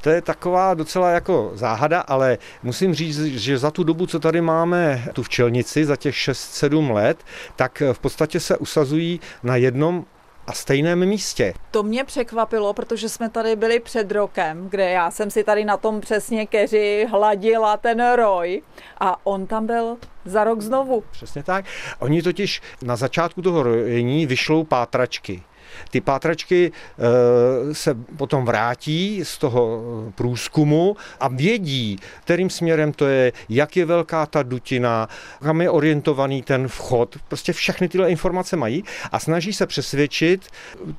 To 0.00 0.10
je 0.10 0.22
taková 0.22 0.74
docela 0.74 1.10
jako 1.10 1.50
záhada, 1.54 2.00
ale 2.00 2.38
musím 2.62 2.94
říct, 2.94 3.24
že 3.24 3.58
za 3.58 3.70
tu 3.70 3.84
dobu, 3.84 4.06
co 4.06 4.20
tady 4.20 4.40
máme 4.40 5.08
tu 5.12 5.22
včelnici, 5.22 5.84
za 5.84 5.96
těch 5.96 6.14
6-7 6.14 6.92
let, 6.92 7.24
tak 7.56 7.82
v 7.92 7.98
podstatě 7.98 8.40
se 8.40 8.56
usazují 8.56 9.20
na 9.42 9.56
jednom 9.56 10.04
a 10.46 10.52
stejném 10.52 11.06
místě. 11.06 11.54
To 11.70 11.82
mě 11.82 12.04
překvapilo, 12.04 12.74
protože 12.74 13.08
jsme 13.08 13.28
tady 13.30 13.56
byli 13.56 13.80
před 13.80 14.12
rokem, 14.12 14.68
kde 14.68 14.90
já 14.90 15.10
jsem 15.10 15.30
si 15.30 15.44
tady 15.44 15.64
na 15.64 15.76
tom 15.76 16.00
přesně 16.00 16.46
keři 16.46 17.06
hladila 17.10 17.76
ten 17.76 18.12
roj 18.12 18.62
a 19.00 19.26
on 19.26 19.46
tam 19.46 19.66
byl 19.66 19.96
za 20.24 20.44
rok 20.44 20.60
znovu. 20.60 21.04
Přesně 21.10 21.42
tak. 21.42 21.64
Oni 21.98 22.22
totiž 22.22 22.62
na 22.82 22.96
začátku 22.96 23.42
toho 23.42 23.62
rojení 23.62 24.26
vyšlou 24.26 24.64
pátračky. 24.64 25.42
Ty 25.90 26.00
pátračky 26.00 26.72
eh, 26.72 27.74
se 27.74 27.94
potom 27.94 28.44
vrátí 28.44 29.20
z 29.22 29.38
toho 29.38 29.82
průzkumu 30.14 30.96
a 31.20 31.28
vědí, 31.28 31.98
kterým 32.20 32.50
směrem 32.50 32.92
to 32.92 33.06
je, 33.06 33.32
jak 33.48 33.76
je 33.76 33.84
velká 33.84 34.26
ta 34.26 34.42
dutina, 34.42 35.08
kam 35.42 35.60
je 35.60 35.70
orientovaný 35.70 36.42
ten 36.42 36.68
vchod. 36.68 37.16
Prostě 37.28 37.52
všechny 37.52 37.88
tyhle 37.88 38.10
informace 38.10 38.56
mají 38.56 38.84
a 39.12 39.18
snaží 39.18 39.52
se 39.52 39.66
přesvědčit 39.66 40.48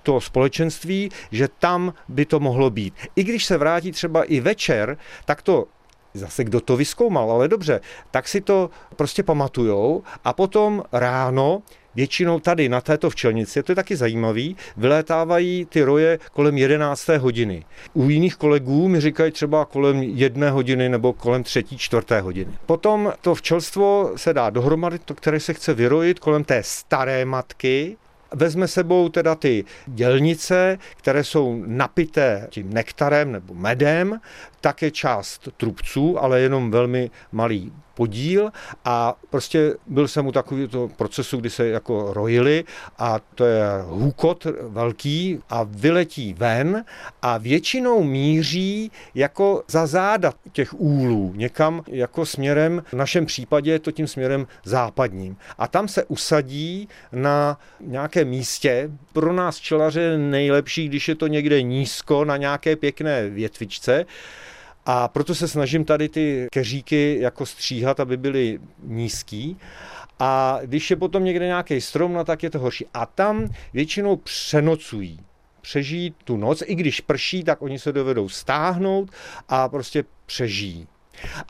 to 0.03 0.22
společenství, 0.22 1.10
že 1.32 1.48
tam 1.60 1.94
by 2.08 2.25
to 2.25 2.39
mohlo 2.39 2.70
být. 2.70 2.94
I 3.15 3.24
když 3.24 3.46
se 3.46 3.58
vrátí 3.58 3.91
třeba 3.91 4.24
i 4.24 4.39
večer, 4.39 4.98
tak 5.25 5.41
to 5.41 5.67
zase 6.15 6.44
kdo 6.44 6.62
to 6.62 6.77
vyskoumal, 6.77 7.32
ale 7.32 7.48
dobře, 7.48 7.82
tak 8.12 8.27
si 8.27 8.41
to 8.41 8.70
prostě 8.96 9.24
pamatujou 9.24 10.03
a 10.24 10.34
potom 10.34 10.84
ráno 10.91 11.62
většinou 11.96 12.40
tady 12.40 12.70
na 12.70 12.82
této 12.82 13.10
včelnici, 13.10 13.64
to 13.64 13.72
je 13.72 13.75
taky 13.75 13.96
zajímavý, 13.96 14.56
vylétávají 14.78 15.66
ty 15.66 15.84
roje 15.84 16.20
kolem 16.34 16.58
11. 16.58 17.08
hodiny. 17.08 17.66
U 17.94 18.10
jiných 18.10 18.36
kolegů 18.36 18.88
mi 18.88 19.02
říkají 19.02 19.32
třeba 19.32 19.66
kolem 19.66 20.04
jedné 20.04 20.50
hodiny 20.50 20.90
nebo 20.90 21.14
kolem 21.14 21.44
třetí, 21.44 21.78
čtvrté 21.78 22.22
hodiny. 22.22 22.52
Potom 22.66 23.14
to 23.22 23.36
včelstvo 23.36 24.12
se 24.16 24.34
dá 24.34 24.50
dohromady, 24.50 25.00
to, 25.00 25.16
které 25.16 25.40
se 25.40 25.54
chce 25.54 25.74
vyrojit 25.74 26.20
kolem 26.20 26.44
té 26.44 26.64
staré 26.64 27.25
matky, 27.25 27.98
Vezme 28.32 28.68
sebou 28.68 29.10
teda 29.10 29.36
ty 29.36 29.66
dělnice, 29.88 30.78
které 30.98 31.24
jsou 31.24 31.64
napité 31.66 32.48
tím 32.50 32.74
nektarem 32.74 33.32
nebo 33.32 33.54
medem, 33.54 34.20
také 34.62 34.92
část 34.92 35.50
trubců, 35.58 36.24
ale 36.24 36.42
jenom 36.42 36.72
velmi 36.72 37.12
malý 37.32 37.72
podíl 37.96 38.50
a 38.86 39.16
prostě 39.30 39.74
byl 39.88 40.08
jsem 40.08 40.28
u 40.28 40.32
takového 40.32 40.88
procesu, 40.88 41.38
kdy 41.38 41.50
se 41.50 41.68
jako 41.68 42.14
rojili 42.14 42.64
a 43.00 43.20
to 43.36 43.46
je 43.46 43.64
hůkot 43.86 44.48
velký 44.62 45.40
a 45.50 45.64
vyletí 45.64 46.34
ven 46.34 46.86
a 47.22 47.38
většinou 47.38 48.04
míří 48.04 48.92
jako 49.16 49.64
za 49.68 49.88
záda 49.88 50.34
těch 50.52 50.74
úlů, 50.80 51.34
někam 51.36 51.84
jako 51.88 52.25
směrem, 52.25 52.84
v 52.92 52.94
našem 52.94 53.25
případě 53.25 53.72
je 53.72 53.80
to 53.80 53.92
tím 53.92 54.08
směrem 54.08 54.48
západním. 54.64 55.38
A 55.58 55.68
tam 55.68 55.88
se 55.88 56.04
usadí 56.04 56.90
na 57.12 57.60
nějakém 57.80 58.28
místě, 58.28 58.90
pro 59.14 59.34
nás 59.34 59.58
čelaře 59.58 60.18
nejlepší, 60.18 60.88
když 60.88 61.08
je 61.08 61.16
to 61.16 61.28
někde 61.28 61.62
nízko 61.62 62.25
na 62.25 62.38
nějaké 62.38 62.75
pěkné 62.75 63.30
větvičce, 63.30 64.06
a 64.86 65.08
proto 65.08 65.36
se 65.36 65.48
snažím 65.48 65.86
tady 65.86 66.10
ty 66.10 66.48
keříky 66.51 67.18
jako 67.22 67.46
stříhat, 67.46 68.00
aby 68.00 68.18
byly 68.18 68.60
nízký. 68.84 69.58
A 70.20 70.60
když 70.63 70.89
je 70.89 70.96
potom 70.96 71.24
někde 71.24 71.46
nějaký 71.46 71.82
strom, 71.82 72.13
no 72.13 72.24
tak 72.24 72.44
je 72.44 72.50
to 72.50 72.60
horší. 72.60 72.86
A 72.94 73.06
tam 73.06 73.50
většinou 73.74 74.15
přenocují 74.15 75.20
přežijí 75.65 76.13
tu 76.24 76.38
noc, 76.38 76.63
i 76.65 76.75
když 76.75 77.01
prší, 77.01 77.44
tak 77.44 77.62
oni 77.62 77.80
se 77.80 77.92
dovedou 77.92 78.30
stáhnout 78.30 79.12
a 79.50 79.70
prostě 79.70 80.04
přežijí. 80.25 80.88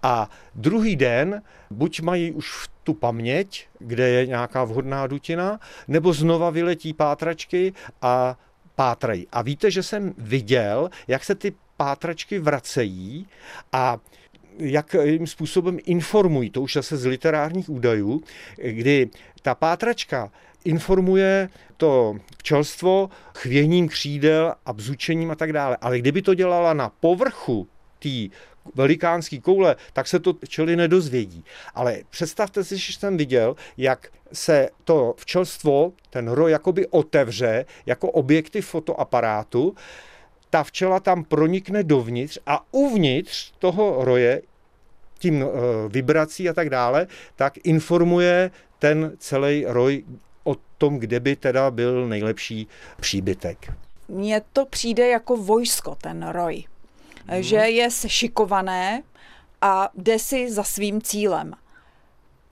A 0.04 0.30
druhý 0.56 0.96
den 0.96 1.42
buď 1.72 2.02
mají 2.02 2.32
už 2.32 2.68
tu 2.84 2.94
paměť, 2.94 3.68
kde 3.80 4.10
je 4.10 4.26
nějaká 4.26 4.64
vhodná 4.64 5.08
dutina, 5.08 5.60
nebo 5.88 6.14
znova 6.14 6.50
vyletí 6.50 6.94
pátračky 6.94 7.74
a 8.02 8.38
pátrají. 8.76 9.28
A 9.32 9.42
víte, 9.42 9.72
že 9.72 9.84
jsem 9.84 10.14
viděl, 10.18 10.90
jak 11.08 11.24
se 11.24 11.36
ty 11.36 11.54
pátračky 11.78 12.40
vracejí 12.40 13.28
a 13.72 13.98
jakým 14.60 15.28
způsobem 15.28 15.80
informují, 15.86 16.50
to 16.50 16.62
už 16.62 16.74
zase 16.74 16.98
z 16.98 17.06
literárních 17.06 17.70
údajů, 17.70 18.22
kdy 18.58 19.10
ta 19.42 19.56
pátračka 19.56 20.32
informuje 20.66 21.50
to 21.78 22.16
včelstvo 22.38 23.10
chvěním 23.34 23.88
křídel 23.88 24.54
a 24.66 24.74
bzučením 24.74 25.32
a 25.32 25.36
tak 25.36 25.54
dále. 25.54 25.78
Ale 25.82 26.00
kdyby 26.00 26.22
to 26.22 26.34
dělala 26.34 26.74
na 26.74 26.90
povrchu 26.90 27.68
té 28.00 28.36
velikánské 28.76 29.40
koule, 29.40 29.76
tak 29.94 30.08
se 30.08 30.20
to 30.20 30.34
včely 30.46 30.76
nedozvědí. 30.76 31.44
Ale 31.76 31.98
představte 32.10 32.64
si, 32.64 32.78
že 32.78 32.94
jsem 32.94 33.18
viděl, 33.18 33.56
jak 33.78 34.08
se 34.34 34.70
to 34.84 35.14
včelstvo, 35.18 35.94
ten 36.10 36.28
roj 36.28 36.52
jakoby 36.52 36.88
otevře 36.88 37.66
jako 37.86 38.12
objektiv 38.12 38.68
fotoaparátu, 38.68 39.76
ta 40.56 40.64
včela 40.64 41.00
tam 41.00 41.24
pronikne 41.24 41.84
dovnitř 41.84 42.40
a 42.46 42.66
uvnitř 42.72 43.52
toho 43.60 44.06
roje 44.06 44.42
tím 45.20 45.44
eh, 45.44 45.48
vibrací 45.90 46.50
a 46.50 46.54
tak 46.54 46.70
dále, 46.70 47.08
tak 47.36 47.54
informuje 47.64 48.52
ten 48.80 49.12
celý 49.18 49.66
roj 49.68 50.04
o 50.44 50.56
tom, 50.78 51.00
kde 51.00 51.20
by 51.20 51.36
teda 51.36 51.72
byl 51.72 52.08
nejlepší 52.08 52.68
příbytek. 53.00 53.74
Mně 54.08 54.42
to 54.54 54.66
přijde 54.66 55.08
jako 55.08 55.38
vojsko, 55.38 55.96
ten 56.02 56.28
roj. 56.28 56.64
Hmm. 57.28 57.44
Že 57.44 57.56
je 57.56 57.92
sešikované 57.92 59.04
a 59.62 59.90
jde 59.96 60.20
si 60.20 60.52
za 60.52 60.64
svým 60.64 61.02
cílem. 61.02 61.54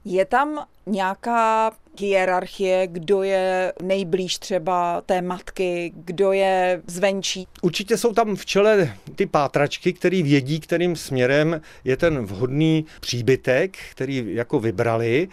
Je 0.06 0.26
tam 0.26 0.66
nějaká 0.86 1.72
hierarchie, 2.00 2.88
kdo 2.88 3.24
je 3.24 3.74
nejblíž 3.82 4.38
třeba 4.38 5.02
té 5.02 5.22
matky, 5.22 5.92
kdo 5.96 6.32
je 6.32 6.82
zvenčí? 6.88 7.48
Určitě 7.62 7.98
jsou 7.98 8.14
tam 8.14 8.36
v 8.36 8.46
čele 8.46 8.98
ty 9.16 9.26
pátračky, 9.26 9.94
který 9.94 10.24
vědí, 10.24 10.60
kterým 10.60 10.96
směrem 10.96 11.62
je 11.84 11.98
ten 11.98 12.26
vhodný 12.26 12.86
příbytek, 13.00 13.78
který 13.92 14.26
jako 14.28 14.60
vybrali. 14.60 15.28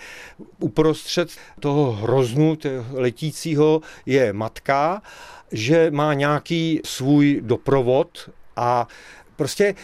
Uprostřed 0.58 1.30
toho 1.60 1.92
hroznu 1.92 2.58
letícího 2.92 3.80
je 4.06 4.32
matka, 4.32 5.02
že 5.52 5.90
má 5.90 6.14
nějaký 6.14 6.80
svůj 6.84 7.40
doprovod 7.40 8.30
a 8.56 8.88
prostě 9.36 9.74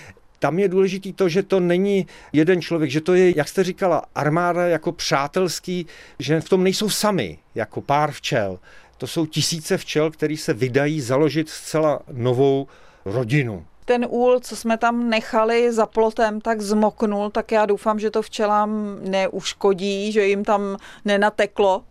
tam 0.47 0.59
je 0.59 0.69
důležitý 0.69 1.13
to, 1.13 1.29
že 1.29 1.43
to 1.43 1.61
není 1.61 2.07
jeden 2.33 2.63
člověk, 2.63 2.91
že 2.91 3.01
to 3.01 3.15
je, 3.15 3.37
jak 3.37 3.49
jste 3.49 3.65
říkala, 3.65 4.03
armáda 4.15 4.67
jako 4.67 4.93
přátelský, 4.93 5.87
že 6.19 6.41
v 6.41 6.49
tom 6.49 6.65
nejsou 6.65 6.91
sami, 6.91 7.39
jako 7.55 7.81
pár 7.81 8.13
včel. 8.13 8.59
To 8.99 9.07
jsou 9.07 9.27
tisíce 9.27 9.79
včel, 9.79 10.11
který 10.11 10.37
se 10.37 10.55
vydají 10.55 11.01
založit 11.01 11.49
zcela 11.49 12.01
novou 12.13 12.67
rodinu 13.05 13.67
ten 13.87 14.07
úl, 14.09 14.41
co 14.41 14.57
jsme 14.57 14.79
tam 14.79 15.11
nechali 15.11 15.73
za 15.73 15.87
plotem, 15.87 16.41
tak 16.41 16.61
zmoknul, 16.61 17.31
tak 17.31 17.53
já 17.53 17.67
doufám, 17.67 17.99
že 17.99 18.11
to 18.11 18.23
včelám 18.23 18.99
neuškodí, 19.03 20.13
že 20.13 20.27
jim 20.27 20.45
tam 20.45 20.77
nenateklo. 21.05 21.83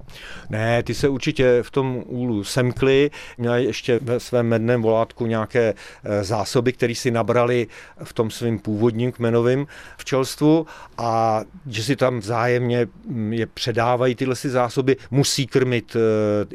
Ne, 0.50 0.84
ty 0.84 0.94
se 0.94 1.10
určitě 1.10 1.64
v 1.64 1.72
tom 1.72 2.04
úlu 2.06 2.44
semkly, 2.44 3.12
měli 3.38 3.66
ještě 3.66 4.00
ve 4.04 4.20
svém 4.20 4.48
medném 4.48 4.82
volátku 4.82 5.26
nějaké 5.26 5.74
eh, 6.04 6.24
zásoby, 6.24 6.74
které 6.74 6.96
si 6.96 7.12
nabrali 7.12 7.68
v 8.04 8.14
tom 8.14 8.32
svém 8.32 8.60
původním 8.60 9.12
kmenovém 9.12 9.68
včelstvu 9.98 10.68
a 10.98 11.42
že 11.68 11.84
si 11.84 11.96
tam 11.96 12.20
vzájemně 12.20 12.88
mm, 13.08 13.34
je 13.34 13.46
předávají 13.46 14.16
tyhle 14.16 14.36
si 14.36 14.50
zásoby, 14.50 14.98
musí 15.12 15.48
krmit 15.48 15.96
eh, 15.96 16.00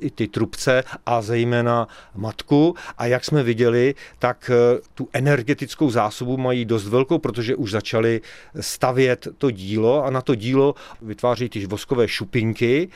i 0.01 0.11
ty 0.11 0.29
trubce 0.29 0.83
a 1.07 1.23
zejména 1.23 1.89
matku 2.15 2.75
a 2.99 3.07
jak 3.07 3.25
jsme 3.25 3.43
viděli, 3.43 3.95
tak 4.19 4.51
eh, 4.51 4.81
tu 4.95 5.09
energii 5.13 5.30
energetickou 5.31 5.91
zásobu 5.91 6.37
mají 6.37 6.65
dost 6.65 6.89
velkou, 6.89 7.19
protože 7.19 7.57
už 7.57 7.71
začali 7.71 8.21
stavět 8.61 9.29
to 9.39 9.51
dílo 9.51 10.05
a 10.05 10.11
na 10.11 10.21
to 10.21 10.35
dílo 10.35 10.75
vytváří 11.03 11.49
ty 11.49 11.67
voskové 11.67 12.09
šupinky 12.09 12.89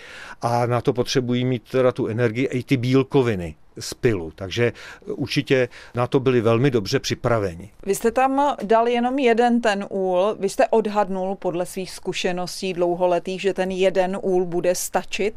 a 0.42 0.66
na 0.66 0.80
to 0.80 0.92
potřebují 0.92 1.44
mít 1.44 1.62
teda 1.70 1.92
tu 1.92 2.06
energii 2.06 2.44
i 2.46 2.62
ty 2.62 2.76
bílkoviny 2.76 3.54
z 3.78 3.94
pilu, 3.94 4.32
takže 4.34 4.72
určitě 5.06 5.68
na 5.94 6.06
to 6.06 6.20
byli 6.20 6.40
velmi 6.40 6.70
dobře 6.70 7.00
připraveni. 7.00 7.70
Vy 7.86 7.94
jste 7.94 8.10
tam 8.10 8.56
dal 8.62 8.88
jenom 8.88 9.18
jeden 9.18 9.60
ten 9.60 9.86
úl, 9.90 10.36
vy 10.38 10.48
jste 10.48 10.68
odhadnul 10.68 11.34
podle 11.34 11.66
svých 11.66 11.90
zkušeností 11.90 12.72
dlouholetých, 12.72 13.40
že 13.40 13.54
ten 13.54 13.70
jeden 13.70 14.18
úl 14.22 14.44
bude 14.44 14.74
stačit? 14.74 15.34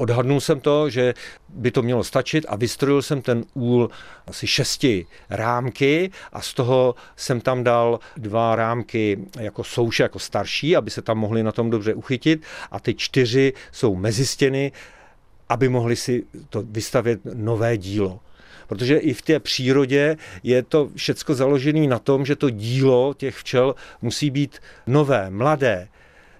Odhadnul 0.00 0.40
jsem 0.40 0.60
to, 0.60 0.90
že 0.90 1.14
by 1.48 1.70
to 1.70 1.82
mělo 1.82 2.04
stačit 2.04 2.46
a 2.48 2.56
vystrojil 2.56 3.02
jsem 3.02 3.22
ten 3.22 3.44
úl 3.54 3.90
asi 4.26 4.46
šesti 4.46 5.06
rámky 5.30 6.10
a 6.32 6.40
z 6.40 6.54
toho 6.54 6.94
jsem 7.16 7.40
tam 7.40 7.64
dal 7.64 8.00
dva 8.16 8.56
rámky 8.56 9.18
jako 9.40 9.64
souše, 9.64 10.02
jako 10.02 10.18
starší, 10.18 10.76
aby 10.76 10.90
se 10.90 11.02
tam 11.02 11.18
mohli 11.18 11.42
na 11.42 11.52
tom 11.52 11.70
dobře 11.70 11.94
uchytit. 11.94 12.42
A 12.70 12.80
ty 12.80 12.94
čtyři 12.94 13.52
jsou 13.72 13.94
mezi 13.94 14.26
stěny, 14.26 14.72
aby 15.48 15.68
mohli 15.68 15.96
si 15.96 16.24
to 16.48 16.62
vystavět 16.62 17.20
nové 17.34 17.76
dílo. 17.76 18.20
Protože 18.66 18.96
i 18.96 19.14
v 19.14 19.22
té 19.22 19.40
přírodě 19.40 20.16
je 20.42 20.62
to 20.62 20.90
všecko 20.96 21.34
založené 21.34 21.86
na 21.86 21.98
tom, 21.98 22.26
že 22.26 22.36
to 22.36 22.50
dílo 22.50 23.14
těch 23.16 23.36
včel 23.36 23.74
musí 24.02 24.30
být 24.30 24.58
nové, 24.86 25.30
mladé, 25.30 25.88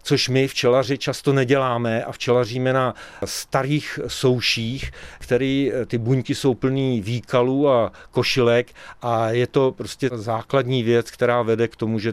což 0.03 0.29
my 0.29 0.49
včelaři 0.49 0.99
často 0.99 1.33
neděláme 1.33 2.05
a 2.05 2.13
včelaříme 2.13 2.73
na 2.73 2.95
starých 3.25 3.99
souších, 4.07 4.93
který 5.19 5.73
ty 5.87 5.99
buňky 5.99 6.35
jsou 6.35 6.55
plný 6.55 7.01
výkalů 7.01 7.69
a 7.69 7.93
košilek 8.11 8.73
a 9.03 9.31
je 9.31 9.47
to 9.47 9.73
prostě 9.73 10.11
základní 10.15 10.83
věc, 10.83 11.11
která 11.11 11.43
vede 11.43 11.69
k 11.69 11.77
tomu, 11.77 11.99
že 11.99 12.13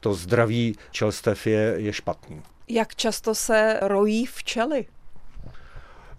to 0.00 0.14
zdraví 0.14 0.76
čelstev 0.90 1.46
je, 1.46 1.74
je 1.76 1.92
špatný. 1.92 2.42
Jak 2.68 2.94
často 2.94 3.34
se 3.34 3.78
rojí 3.82 4.26
včely? 4.26 4.86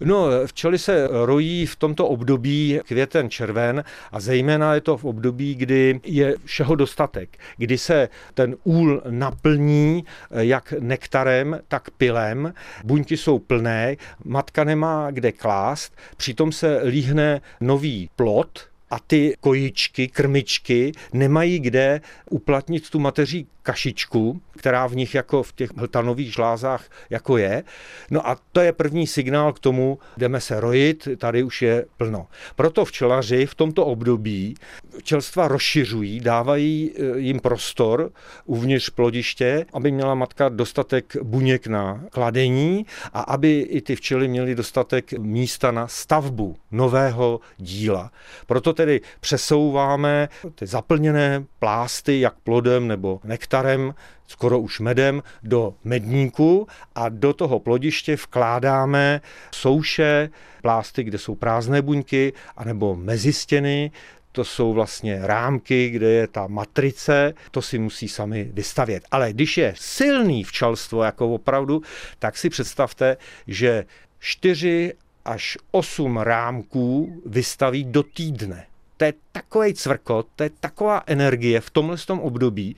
No, 0.04 0.26
včely 0.46 0.78
se 0.78 1.08
rojí 1.10 1.66
v 1.66 1.76
tomto 1.76 2.06
období 2.08 2.80
květen 2.86 3.30
červen 3.30 3.84
a 4.12 4.20
zejména 4.20 4.74
je 4.74 4.80
to 4.80 4.96
v 4.96 5.04
období, 5.04 5.54
kdy 5.54 6.00
je 6.04 6.36
všeho 6.44 6.74
dostatek, 6.74 7.38
kdy 7.56 7.78
se 7.78 8.08
ten 8.34 8.56
úl 8.64 9.02
naplní 9.10 10.04
jak 10.30 10.74
nektarem, 10.78 11.60
tak 11.68 11.90
pilem, 11.90 12.54
buňky 12.84 13.16
jsou 13.16 13.38
plné, 13.38 13.96
matka 14.24 14.64
nemá 14.64 15.10
kde 15.10 15.32
klást, 15.32 15.96
přitom 16.16 16.52
se 16.52 16.80
líhne 16.84 17.40
nový 17.60 18.10
plot, 18.16 18.70
a 18.90 18.98
ty 18.98 19.34
kojičky, 19.40 20.08
krmičky 20.08 20.92
nemají 21.12 21.58
kde 21.58 22.00
uplatnit 22.30 22.90
tu 22.90 22.98
mateří 22.98 23.46
kašičku, 23.62 24.40
která 24.56 24.86
v 24.86 24.96
nich 24.96 25.14
jako 25.14 25.42
v 25.42 25.52
těch 25.52 25.70
hltanových 25.76 26.32
žlázách 26.32 26.84
jako 27.10 27.36
je. 27.36 27.62
No 28.10 28.28
a 28.28 28.36
to 28.52 28.60
je 28.60 28.72
první 28.72 29.06
signál 29.06 29.52
k 29.52 29.58
tomu, 29.58 29.98
jdeme 30.16 30.40
se 30.40 30.60
rojit, 30.60 31.08
tady 31.18 31.42
už 31.42 31.62
je 31.62 31.84
plno. 31.96 32.26
Proto 32.56 32.84
včelaři 32.84 33.46
v 33.46 33.54
tomto 33.54 33.86
období 33.86 34.54
včelstva 34.98 35.48
rozšiřují, 35.48 36.20
dávají 36.20 36.92
e, 36.96 37.18
jim 37.18 37.40
prostor 37.40 38.10
uvnitř 38.44 38.90
plodiště, 38.90 39.66
aby 39.72 39.92
měla 39.92 40.14
matka 40.14 40.48
dostatek 40.48 41.16
buněk 41.22 41.66
na 41.66 42.04
kladení 42.10 42.86
a 43.12 43.20
aby 43.20 43.60
i 43.60 43.80
ty 43.80 43.96
včely 43.96 44.28
měly 44.28 44.54
dostatek 44.54 45.12
místa 45.12 45.70
na 45.70 45.88
stavbu 45.88 46.56
nového 46.70 47.40
díla. 47.56 48.10
Proto 48.46 48.72
tedy 48.80 49.00
přesouváme 49.20 50.28
ty 50.54 50.66
zaplněné 50.66 51.44
plásty, 51.58 52.20
jak 52.20 52.34
plodem 52.44 52.88
nebo 52.88 53.20
nektarem, 53.24 53.94
skoro 54.26 54.60
už 54.60 54.80
medem, 54.80 55.22
do 55.42 55.74
medníku 55.84 56.66
a 56.94 57.08
do 57.08 57.32
toho 57.32 57.60
plodiště 57.60 58.16
vkládáme 58.16 59.20
souše, 59.54 60.30
plásty, 60.62 61.04
kde 61.04 61.18
jsou 61.18 61.34
prázdné 61.34 61.82
buňky, 61.82 62.32
anebo 62.56 62.96
mezistěny, 62.96 63.90
to 64.32 64.44
jsou 64.44 64.72
vlastně 64.72 65.18
rámky, 65.22 65.90
kde 65.90 66.10
je 66.10 66.26
ta 66.26 66.46
matrice, 66.46 67.34
to 67.50 67.62
si 67.62 67.78
musí 67.78 68.08
sami 68.08 68.50
vystavět. 68.52 69.04
Ale 69.10 69.32
když 69.32 69.58
je 69.58 69.74
silný 69.76 70.44
včelstvo, 70.44 71.02
jako 71.02 71.34
opravdu, 71.34 71.82
tak 72.18 72.36
si 72.36 72.50
představte, 72.50 73.16
že 73.46 73.84
4 74.18 74.92
až 75.24 75.58
8 75.70 76.16
rámků 76.16 77.22
vystaví 77.26 77.84
do 77.84 78.02
týdne. 78.02 78.69
To 79.00 79.04
je 79.04 79.14
takový 79.32 79.74
cvrkot, 79.74 80.26
to 80.36 80.42
je 80.42 80.50
taková 80.60 81.02
energie 81.06 81.60
v 81.60 81.70
tomhle 81.70 81.96
tom 81.96 82.20
období, 82.20 82.76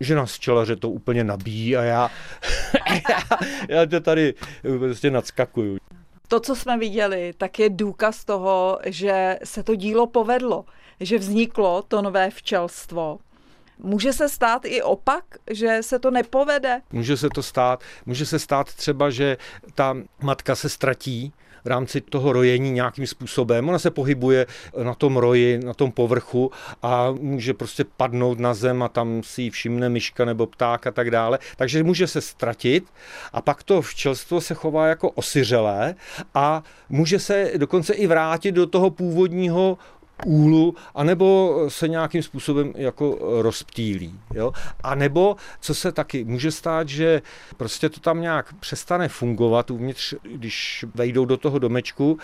že 0.00 0.14
nás 0.14 0.34
včelaře 0.34 0.76
to 0.76 0.90
úplně 0.90 1.24
nabíjí 1.24 1.76
a 1.76 1.82
já, 1.82 2.10
já, 3.10 3.38
já 3.68 3.86
to 3.86 4.00
tady 4.00 4.34
prostě 4.78 5.10
nadskakuju. 5.10 5.78
To, 6.28 6.40
co 6.40 6.56
jsme 6.56 6.78
viděli, 6.78 7.34
tak 7.38 7.58
je 7.58 7.70
důkaz 7.70 8.24
toho, 8.24 8.78
že 8.86 9.38
se 9.44 9.62
to 9.62 9.74
dílo 9.74 10.06
povedlo, 10.06 10.64
že 11.00 11.18
vzniklo 11.18 11.82
to 11.82 12.02
nové 12.02 12.30
včelstvo. 12.30 13.18
Může 13.78 14.12
se 14.12 14.28
stát 14.28 14.64
i 14.64 14.82
opak, 14.82 15.24
že 15.50 15.78
se 15.80 15.98
to 15.98 16.10
nepovede? 16.10 16.82
Může 16.92 17.16
se 17.16 17.28
to 17.34 17.42
stát. 17.42 17.82
Může 18.06 18.26
se 18.26 18.38
stát 18.38 18.74
třeba, 18.74 19.10
že 19.10 19.36
ta 19.74 19.96
matka 20.22 20.54
se 20.54 20.68
ztratí 20.68 21.32
v 21.64 21.66
rámci 21.66 22.00
toho 22.00 22.32
rojení 22.32 22.70
nějakým 22.70 23.06
způsobem. 23.06 23.68
Ona 23.68 23.78
se 23.78 23.90
pohybuje 23.90 24.46
na 24.82 24.94
tom 24.94 25.16
roji, 25.16 25.58
na 25.58 25.74
tom 25.74 25.92
povrchu 25.92 26.50
a 26.82 27.12
může 27.20 27.54
prostě 27.54 27.84
padnout 27.96 28.38
na 28.38 28.54
zem 28.54 28.82
a 28.82 28.88
tam 28.88 29.22
si 29.22 29.42
ji 29.42 29.50
všimne 29.50 29.88
myška 29.88 30.24
nebo 30.24 30.46
pták 30.46 30.86
a 30.86 30.90
tak 30.90 31.10
dále. 31.10 31.38
Takže 31.56 31.82
může 31.82 32.06
se 32.06 32.20
ztratit 32.20 32.84
a 33.32 33.42
pak 33.42 33.62
to 33.62 33.82
včelstvo 33.82 34.40
se 34.40 34.54
chová 34.54 34.86
jako 34.86 35.10
osiřelé 35.10 35.94
a 36.34 36.62
může 36.88 37.18
se 37.18 37.52
dokonce 37.56 37.94
i 37.94 38.06
vrátit 38.06 38.52
do 38.52 38.66
toho 38.66 38.90
původního 38.90 39.78
úlu, 40.26 40.74
anebo 40.94 41.56
se 41.68 41.88
nějakým 41.88 42.22
způsobem 42.22 42.72
jako 42.76 43.18
rozptýlí. 43.42 44.20
Jo? 44.34 44.52
A 44.82 44.94
nebo, 44.94 45.36
co 45.60 45.74
se 45.74 45.92
taky 45.92 46.24
může 46.24 46.50
stát, 46.50 46.88
že 46.88 47.22
prostě 47.56 47.88
to 47.88 48.00
tam 48.00 48.20
nějak 48.20 48.52
přestane 48.52 49.08
fungovat 49.08 49.70
uvnitř, 49.70 50.14
když 50.22 50.84
vejdou 50.94 51.24
do 51.24 51.36
toho 51.36 51.58
domečku, 51.58 52.18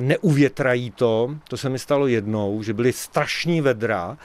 neuvětrají 0.00 0.90
to, 0.90 1.36
to 1.48 1.56
se 1.56 1.68
mi 1.68 1.78
stalo 1.78 2.06
jednou, 2.06 2.62
že 2.62 2.74
byly 2.74 2.92
strašní 2.92 3.60
vedra, 3.60 4.18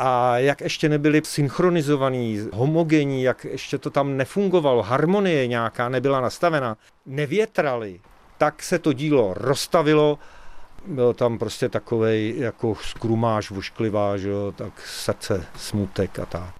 a 0.00 0.38
jak 0.38 0.60
ještě 0.60 0.88
nebyli 0.88 1.22
synchronizovaní, 1.24 2.48
homogenní, 2.52 3.22
jak 3.22 3.44
ještě 3.44 3.78
to 3.78 3.90
tam 3.90 4.16
nefungovalo, 4.16 4.82
harmonie 4.82 5.46
nějaká 5.46 5.88
nebyla 5.88 6.20
nastavena, 6.20 6.76
nevětrali, 7.06 8.00
tak 8.38 8.62
se 8.62 8.78
to 8.78 8.92
dílo 8.92 9.34
rozstavilo 9.36 10.18
byl 10.86 11.14
tam 11.14 11.38
prostě 11.38 11.68
takový 11.68 12.34
jako 12.36 12.74
skrumáž, 12.74 13.50
vošklivá, 13.50 14.16
že 14.16 14.28
jo, 14.28 14.52
tak 14.56 14.72
srdce, 14.86 15.44
smutek 15.56 16.18
a 16.18 16.26
tak. 16.26 16.54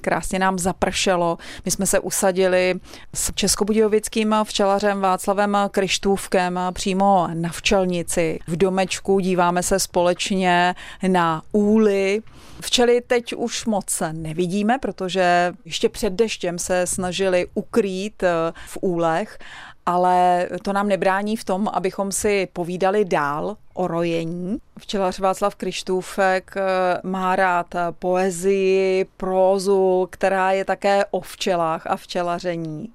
Krásně 0.00 0.38
nám 0.38 0.58
zapršelo. 0.58 1.38
My 1.64 1.70
jsme 1.70 1.86
se 1.86 2.00
usadili 2.00 2.74
s 3.14 3.32
českobudějovickým 3.34 4.34
včelařem 4.44 5.00
Václavem 5.00 5.56
Krištůvkem 5.70 6.60
přímo 6.72 7.28
na 7.34 7.48
včelnici 7.48 8.38
v 8.46 8.56
domečku. 8.56 9.20
Díváme 9.20 9.62
se 9.62 9.78
společně 9.78 10.74
na 11.08 11.42
úly. 11.52 12.22
Včely 12.60 13.00
teď 13.06 13.34
už 13.34 13.66
moc 13.66 14.02
nevidíme, 14.12 14.78
protože 14.78 15.52
ještě 15.64 15.88
před 15.88 16.12
deštěm 16.12 16.58
se 16.58 16.86
snažili 16.86 17.46
ukrýt 17.54 18.22
v 18.66 18.78
úlech 18.80 19.38
ale 19.86 20.48
to 20.62 20.72
nám 20.72 20.88
nebrání 20.88 21.36
v 21.36 21.44
tom, 21.44 21.68
abychom 21.72 22.12
si 22.12 22.48
povídali 22.52 23.04
dál 23.04 23.56
o 23.74 23.86
rojení. 23.86 24.58
Včelař 24.78 25.18
Václav 25.18 25.54
Krištůfek 25.54 26.54
eh, 26.56 26.62
má 27.02 27.36
rád 27.36 27.74
poezii, 27.98 29.06
prózu, 29.16 30.08
která 30.10 30.52
je 30.52 30.64
také 30.64 31.04
o 31.10 31.20
včelách 31.20 31.86
a 31.86 31.96
včelaření. 31.96 32.92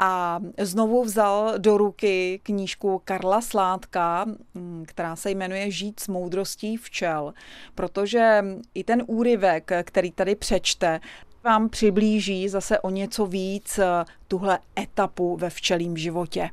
A 0.00 0.40
znovu 0.58 1.04
vzal 1.04 1.54
do 1.58 1.78
ruky 1.78 2.40
knížku 2.42 3.02
Karla 3.04 3.40
Sládka, 3.40 4.24
mm, 4.54 4.84
která 4.86 5.16
se 5.16 5.30
jmenuje 5.30 5.70
Žít 5.70 6.00
s 6.00 6.08
moudrostí 6.08 6.76
včel, 6.76 7.34
protože 7.74 8.44
i 8.74 8.84
ten 8.84 9.02
úryvek, 9.06 9.70
který 9.84 10.12
tady 10.12 10.34
přečte, 10.34 11.00
vám 11.46 11.68
přiblíží 11.68 12.48
zase 12.48 12.78
o 12.78 12.90
něco 12.90 13.26
víc 13.26 13.78
eh, 13.78 14.04
tuhle 14.28 14.58
etapu 14.78 15.36
ve 15.36 15.50
včelím 15.50 15.96
životě. 15.96 16.50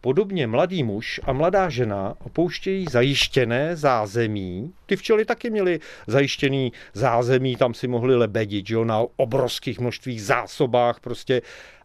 Podobně 0.00 0.46
mladý 0.46 0.82
muž 0.82 1.20
a 1.24 1.32
mladá 1.32 1.68
žena 1.68 2.14
opouštějí 2.24 2.86
zajištěné 2.90 3.76
zázemí. 3.76 4.72
Ty 4.86 4.96
včely 4.96 5.24
taky 5.24 5.50
měly 5.50 5.80
zajištěný 6.06 6.72
zázemí, 6.94 7.56
tam 7.56 7.74
si 7.74 7.88
mohli 7.88 8.16
lebedit, 8.16 8.70
jo, 8.70 8.84
na 8.84 9.02
obrovských 9.16 9.80
množstvích 9.80 10.22
zásobách 10.22 11.00
prostě. 11.00 11.42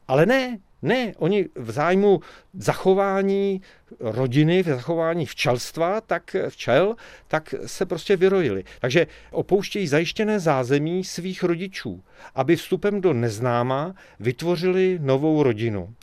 Ale 0.08 0.26
ne, 0.26 0.58
ne, 0.84 1.13
oni 1.17 1.50
v 1.56 1.72
zájmu 1.72 2.19
zachování 2.54 3.62
rodiny, 4.00 4.63
v 4.63 4.67
zachování 4.67 5.26
včelstva, 5.26 6.02
tak 6.02 6.36
včel, 6.50 6.96
tak 7.28 7.56
se 7.65 7.86
prostě 7.86 8.15
vyrojili. 8.15 8.63
Takže 8.80 9.08
opouštějí 9.32 9.88
zajištěné 9.88 10.39
zázemí 10.39 11.04
svých 11.04 11.43
rodičů, 11.43 12.04
aby 12.36 12.56
vstupem 12.56 13.02
do 13.02 13.13
neznáma 13.13 13.96
vytvořili 14.19 15.00
novou 15.02 15.43
rodinu. 15.43 15.93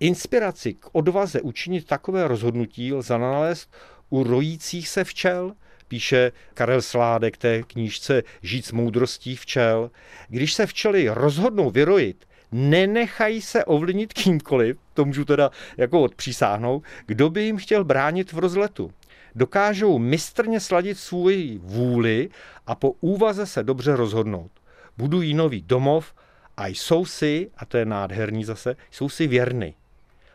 Inspiraci 0.00 0.74
k 0.74 0.88
odvaze 0.92 1.40
učinit 1.40 1.86
takové 1.86 2.28
rozhodnutí 2.28 2.92
lze 2.92 3.18
nalézt 3.18 3.74
u 4.10 4.22
rojících 4.22 4.88
se 4.88 5.04
včel, 5.04 5.52
píše 5.88 6.32
Karel 6.54 6.82
Sládek 6.82 7.36
té 7.36 7.62
knížce 7.62 8.22
Žít 8.42 8.66
s 8.66 8.72
moudrostí 8.72 9.36
včel. 9.36 9.90
Když 10.28 10.54
se 10.54 10.66
včely 10.66 11.08
rozhodnou 11.08 11.70
vyrojit, 11.70 12.24
nenechají 12.52 13.42
se 13.42 13.64
ovlivnit 13.64 14.12
kýmkoliv, 14.12 14.76
to 14.94 15.04
můžu 15.04 15.24
teda 15.24 15.50
jako 15.76 16.02
odpřísáhnout, 16.02 16.84
kdo 17.06 17.30
by 17.30 17.42
jim 17.42 17.56
chtěl 17.56 17.84
bránit 17.84 18.32
v 18.32 18.38
rozletu. 18.38 18.92
Dokážou 19.34 19.98
mistrně 19.98 20.60
sladit 20.60 20.98
svůj 20.98 21.60
vůli 21.62 22.28
a 22.66 22.74
po 22.74 22.90
úvaze 23.00 23.46
se 23.46 23.62
dobře 23.62 23.96
rozhodnout. 23.96 24.50
Budují 24.98 25.34
nový 25.34 25.62
domov 25.62 26.14
a 26.56 26.66
jsou 26.66 27.06
si, 27.06 27.50
a 27.56 27.64
to 27.64 27.76
je 27.76 27.84
nádherný 27.84 28.44
zase, 28.44 28.76
jsou 28.90 29.08
si 29.08 29.26
věrny. 29.26 29.74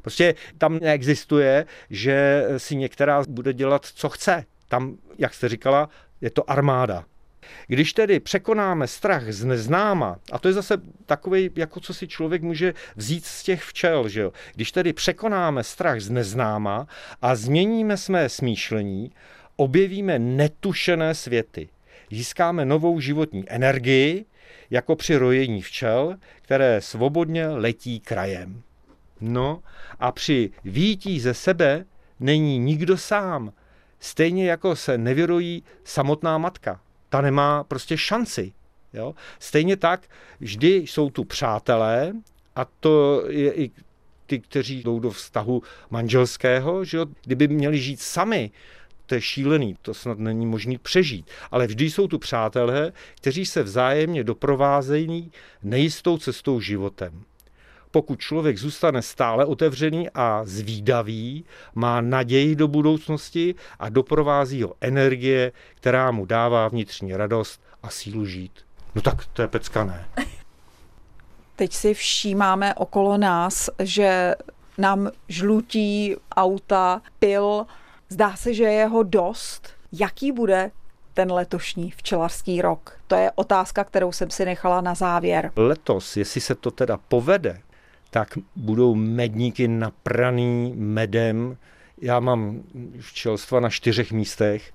Prostě 0.01 0.35
tam 0.57 0.79
neexistuje, 0.79 1.65
že 1.89 2.45
si 2.57 2.75
některá 2.75 3.23
bude 3.29 3.53
dělat, 3.53 3.85
co 3.85 4.09
chce. 4.09 4.45
Tam, 4.67 4.97
jak 5.17 5.33
jste 5.33 5.49
říkala, 5.49 5.89
je 6.21 6.29
to 6.29 6.49
armáda. 6.49 7.05
Když 7.67 7.93
tedy 7.93 8.19
překonáme 8.19 8.87
strach 8.87 9.31
z 9.31 9.45
neznáma, 9.45 10.19
a 10.31 10.39
to 10.39 10.47
je 10.47 10.53
zase 10.53 10.77
takový, 11.05 11.49
jako 11.55 11.79
co 11.79 11.93
si 11.93 12.07
člověk 12.07 12.41
může 12.41 12.73
vzít 12.95 13.25
z 13.25 13.43
těch 13.43 13.63
včel, 13.63 14.09
že 14.09 14.21
jo? 14.21 14.33
Když 14.55 14.71
tedy 14.71 14.93
překonáme 14.93 15.63
strach 15.63 15.99
z 15.99 16.09
neznáma 16.09 16.87
a 17.21 17.35
změníme 17.35 17.97
své 17.97 18.29
smýšlení, 18.29 19.11
objevíme 19.55 20.19
netušené 20.19 21.15
světy. 21.15 21.69
Získáme 22.11 22.65
novou 22.65 22.99
životní 22.99 23.43
energii, 23.47 24.25
jako 24.69 24.95
při 24.95 25.15
rojení 25.15 25.61
včel, 25.61 26.15
které 26.41 26.81
svobodně 26.81 27.47
letí 27.47 27.99
krajem. 27.99 28.61
No 29.21 29.63
a 29.99 30.11
při 30.11 30.51
výtí 30.63 31.19
ze 31.19 31.33
sebe 31.33 31.85
není 32.19 32.59
nikdo 32.59 32.97
sám, 32.97 33.53
stejně 33.99 34.49
jako 34.49 34.75
se 34.75 34.97
nevyrojí 34.97 35.63
samotná 35.83 36.37
matka 36.37 36.79
ta 37.09 37.21
nemá 37.21 37.63
prostě 37.63 37.97
šanci. 37.97 38.53
Jo? 38.93 39.15
Stejně 39.39 39.77
tak 39.77 40.07
vždy 40.39 40.75
jsou 40.75 41.09
tu 41.09 41.23
přátelé 41.23 42.13
a 42.55 42.65
to 42.65 43.23
je 43.29 43.53
i 43.53 43.71
ty, 44.25 44.39
kteří 44.39 44.83
jdou 44.83 44.99
do 44.99 45.11
vztahu 45.11 45.63
manželského, 45.89 46.85
že 46.85 46.97
jo? 46.97 47.05
kdyby 47.25 47.47
měli 47.47 47.79
žít 47.79 48.01
sami, 48.01 48.51
to 49.05 49.15
je 49.15 49.21
šílený, 49.21 49.75
to 49.81 49.93
snad 49.93 50.19
není 50.19 50.45
možné 50.45 50.77
přežít. 50.77 51.27
Ale 51.51 51.67
vždy 51.67 51.89
jsou 51.89 52.07
tu 52.07 52.19
přátelé, 52.19 52.91
kteří 53.15 53.45
se 53.45 53.63
vzájemně 53.63 54.23
doprovázejí 54.23 55.31
nejistou 55.63 56.17
cestou 56.17 56.59
životem. 56.59 57.23
Pokud 57.91 58.19
člověk 58.19 58.57
zůstane 58.57 59.01
stále 59.01 59.45
otevřený 59.45 60.09
a 60.13 60.41
zvídavý, 60.45 61.45
má 61.75 62.01
naději 62.01 62.55
do 62.55 62.67
budoucnosti 62.67 63.55
a 63.79 63.89
doprovází 63.89 64.63
ho 64.63 64.73
energie, 64.81 65.51
která 65.75 66.11
mu 66.11 66.25
dává 66.25 66.67
vnitřní 66.67 67.15
radost 67.15 67.61
a 67.83 67.89
sílu 67.89 68.25
žít. 68.25 68.51
No 68.95 69.01
tak 69.01 69.25
to 69.25 69.41
je 69.41 69.47
pecka, 69.47 69.83
ne? 69.83 70.07
Teď 71.55 71.73
si 71.73 71.93
všímáme 71.93 72.73
okolo 72.73 73.17
nás, 73.17 73.69
že 73.79 74.35
nám 74.77 75.09
žlutí 75.27 76.15
auta, 76.35 77.01
pil. 77.19 77.65
Zdá 78.09 78.35
se, 78.35 78.53
že 78.53 78.63
je 78.63 78.85
ho 78.85 79.03
dost. 79.03 79.69
Jaký 79.91 80.31
bude 80.31 80.71
ten 81.13 81.31
letošní 81.31 81.91
včelařský 81.91 82.61
rok? 82.61 82.99
To 83.07 83.15
je 83.15 83.31
otázka, 83.35 83.83
kterou 83.83 84.11
jsem 84.11 84.29
si 84.29 84.45
nechala 84.45 84.81
na 84.81 84.95
závěr. 84.95 85.51
Letos, 85.55 86.17
jestli 86.17 86.41
se 86.41 86.55
to 86.55 86.71
teda 86.71 86.97
povede, 86.97 87.61
tak 88.09 88.37
budou 88.55 88.95
medníky 88.95 89.67
napraný 89.67 90.73
medem. 90.75 91.57
Já 92.01 92.19
mám 92.19 92.63
včelstva 92.99 93.59
na 93.59 93.69
čtyřech 93.69 94.11
místech 94.11 94.73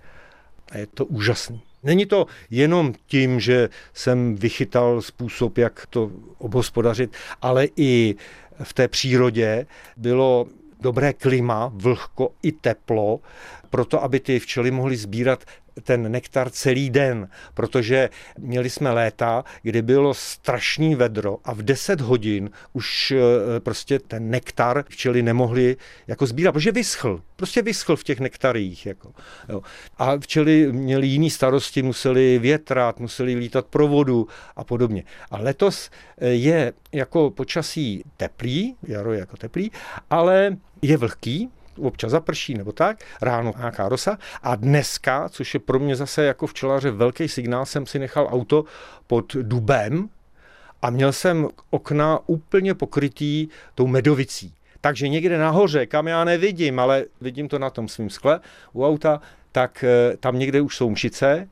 a 0.71 0.79
je 0.79 0.87
to 0.87 1.07
úžasný. 1.07 1.63
Není 1.83 2.07
to 2.07 2.27
jenom 2.51 2.93
tím, 3.07 3.41
že 3.41 3.69
jsem 3.95 4.37
vychytal 4.37 5.03
způsob, 5.03 5.59
jak 5.59 5.87
to 5.87 6.11
obhospodařit, 6.39 7.17
ale 7.43 7.67
i 7.77 8.15
v 8.63 8.73
té 8.73 8.89
přírodě 8.89 9.67
bylo 9.97 10.47
dobré 10.81 11.13
klima, 11.13 11.73
vlhko 11.75 12.33
i 12.43 12.53
teplo, 12.53 13.21
proto 13.73 14.03
aby 14.03 14.21
ty 14.21 14.39
včely 14.39 14.71
mohly 14.71 14.97
sbírat 14.97 15.45
ten 15.83 16.13
nektar 16.13 16.51
celý 16.51 16.91
den, 16.91 17.29
protože 17.55 18.11
měli 18.39 18.71
jsme 18.71 18.91
léta, 18.91 19.45
kdy 19.63 19.83
bylo 19.83 20.15
strašný 20.15 20.95
vedro 20.95 21.39
a 21.45 21.55
v 21.55 21.63
10 21.63 22.01
hodin 22.01 22.51
už 22.73 23.11
eh, 23.11 23.61
prostě 23.61 23.99
ten 23.99 24.31
nektar 24.31 24.85
včely 24.89 25.23
nemohli 25.23 25.77
jako 26.07 26.27
sbírat, 26.27 26.53
protože 26.53 26.73
vyschl. 26.73 27.21
Prostě 27.37 27.63
vyschl 27.63 27.97
v 27.97 28.05
těch 28.05 28.21
nektarích. 28.21 28.87
Jako, 28.87 29.13
jo. 29.49 29.63
A 29.99 30.19
včely 30.19 30.73
měli 30.73 31.07
jiný 31.07 31.31
starosti, 31.31 31.83
museli 31.83 32.39
větrat, 32.39 33.01
museli 33.01 33.35
lítat 33.35 33.67
pro 33.67 33.89
vodu 33.89 34.29
a 34.57 34.65
podobně. 34.65 35.05
A 35.31 35.39
letos 35.39 35.91
eh, 36.19 36.29
je 36.29 36.73
jako 36.93 37.31
počasí 37.31 38.05
teplý, 38.17 38.77
jaro 38.83 39.13
je 39.13 39.21
jako 39.21 39.37
teplý, 39.37 39.71
ale 40.11 40.57
je 40.83 40.97
vlhký, 40.97 41.51
občas 41.79 42.11
zaprší 42.11 42.55
nebo 42.55 42.73
tak, 42.73 43.05
ráno 43.23 43.53
nějaká 43.57 43.89
rosa. 43.89 44.19
A 44.43 44.57
dneska, 44.57 45.29
což 45.29 45.55
je 45.55 45.61
pro 45.61 45.79
mě 45.79 45.97
zase 45.97 46.25
jako 46.25 46.47
včelaře 46.47 46.91
velký 46.91 47.29
signál, 47.29 47.67
jsem 47.67 47.87
si 47.87 47.99
nechal 47.99 48.29
auto 48.31 48.65
pod 49.07 49.37
dubem 49.37 50.09
a 50.83 50.91
měl 50.91 51.13
jsem 51.13 51.49
okna 51.71 52.19
úplně 52.27 52.75
pokrytý 52.75 53.49
tou 53.75 53.87
medovicí. 53.87 54.55
Takže 54.81 55.09
někde 55.09 55.39
nahoře, 55.39 55.87
kam 55.87 56.09
já 56.09 56.25
nevidím, 56.25 56.81
ale 56.81 57.05
vidím 57.21 57.49
to 57.49 57.59
na 57.59 57.71
tom 57.71 57.89
svém 57.89 58.11
skle 58.11 58.41
u 58.73 58.87
auta, 58.87 59.21
tak 59.53 59.85
eh, 59.85 60.17
tam 60.17 60.39
někde 60.39 60.61
už 60.61 60.77
jsou 60.77 60.91
mšice 60.91 61.49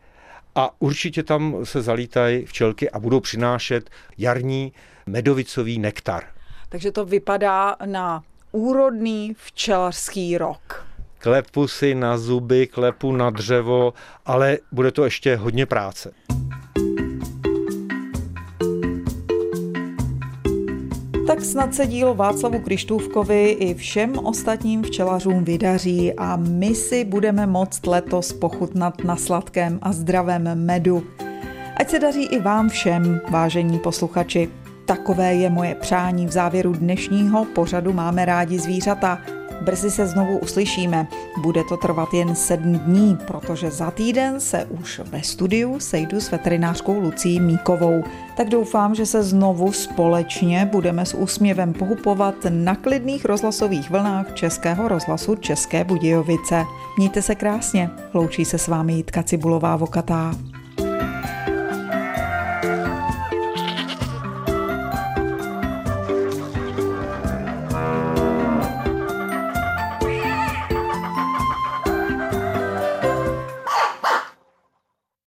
a 0.55 0.71
určitě 0.79 1.23
tam 1.23 1.57
se 1.65 1.83
zalítají 1.83 2.47
včelky 2.47 2.91
a 2.91 2.99
budou 2.99 3.21
přinášet 3.21 3.91
jarní 4.19 4.73
medovicový 5.07 5.79
nektar. 5.79 6.25
Takže 6.69 6.93
to 6.93 7.05
vypadá 7.05 7.77
na 7.87 8.23
úrodný 8.53 9.35
včelařský 9.39 10.39
rok. 10.39 10.87
Klepu 11.19 11.69
si 11.69 11.95
na 11.95 12.19
zuby, 12.19 12.67
klepu 12.67 13.13
na 13.13 13.31
dřevo, 13.31 13.95
ale 14.27 14.59
bude 14.73 14.91
to 14.91 15.05
ještě 15.05 15.37
hodně 15.37 15.67
práce. 15.67 16.13
Tak 21.27 21.41
snad 21.41 21.75
se 21.75 21.87
dílo 21.87 22.15
Václavu 22.15 22.59
Krištůvkovi 22.59 23.51
i 23.51 23.75
všem 23.75 24.19
ostatním 24.19 24.83
včelařům 24.83 25.45
vydaří 25.45 26.13
a 26.13 26.37
my 26.37 26.75
si 26.75 27.05
budeme 27.05 27.47
moct 27.47 27.87
letos 27.87 28.33
pochutnat 28.33 29.05
na 29.05 29.17
sladkém 29.17 29.79
a 29.83 29.93
zdravém 29.93 30.65
medu. 30.65 31.07
Ať 31.77 31.91
se 31.91 31.99
daří 31.99 32.25
i 32.25 32.41
vám 32.41 32.69
všem, 32.69 33.21
vážení 33.31 33.79
posluchači. 33.79 34.49
Takové 34.91 35.35
je 35.35 35.51
moje 35.51 35.75
přání 35.75 36.27
v 36.27 36.33
závěru 36.33 36.73
dnešního 36.73 37.45
pořadu 37.45 37.93
Máme 37.93 38.25
rádi 38.25 38.59
zvířata. 38.59 39.19
Brzy 39.61 39.91
se 39.91 40.07
znovu 40.07 40.39
uslyšíme. 40.39 41.07
Bude 41.43 41.65
to 41.65 41.77
trvat 41.77 42.15
jen 42.15 42.35
sedm 42.35 42.79
dní, 42.79 43.19
protože 43.27 43.71
za 43.71 43.91
týden 43.91 44.41
se 44.41 44.65
už 44.65 45.01
ve 45.05 45.23
studiu 45.23 45.81
sejdu 45.81 46.21
s 46.21 46.31
veterinářkou 46.31 47.01
Lucí 47.01 47.41
Míkovou. 47.41 48.05
Tak 48.37 48.49
doufám, 48.49 48.95
že 48.95 49.07
se 49.07 49.23
znovu 49.23 49.73
společně 49.73 50.69
budeme 50.73 51.07
s 51.07 51.15
úsměvem 51.15 51.73
pohupovat 51.73 52.35
na 52.49 52.75
klidných 52.75 53.25
rozhlasových 53.25 53.91
vlnách 53.91 54.35
Českého 54.35 54.89
rozhlasu 54.89 55.35
České 55.35 55.85
Budějovice. 55.85 56.65
Mějte 56.99 57.23
se 57.23 57.35
krásně, 57.35 57.91
loučí 58.15 58.45
se 58.45 58.59
s 58.59 58.69
vámi 58.69 58.93
Jitka 58.93 59.23
Cibulová 59.23 59.77
Vokatá. 59.77 60.35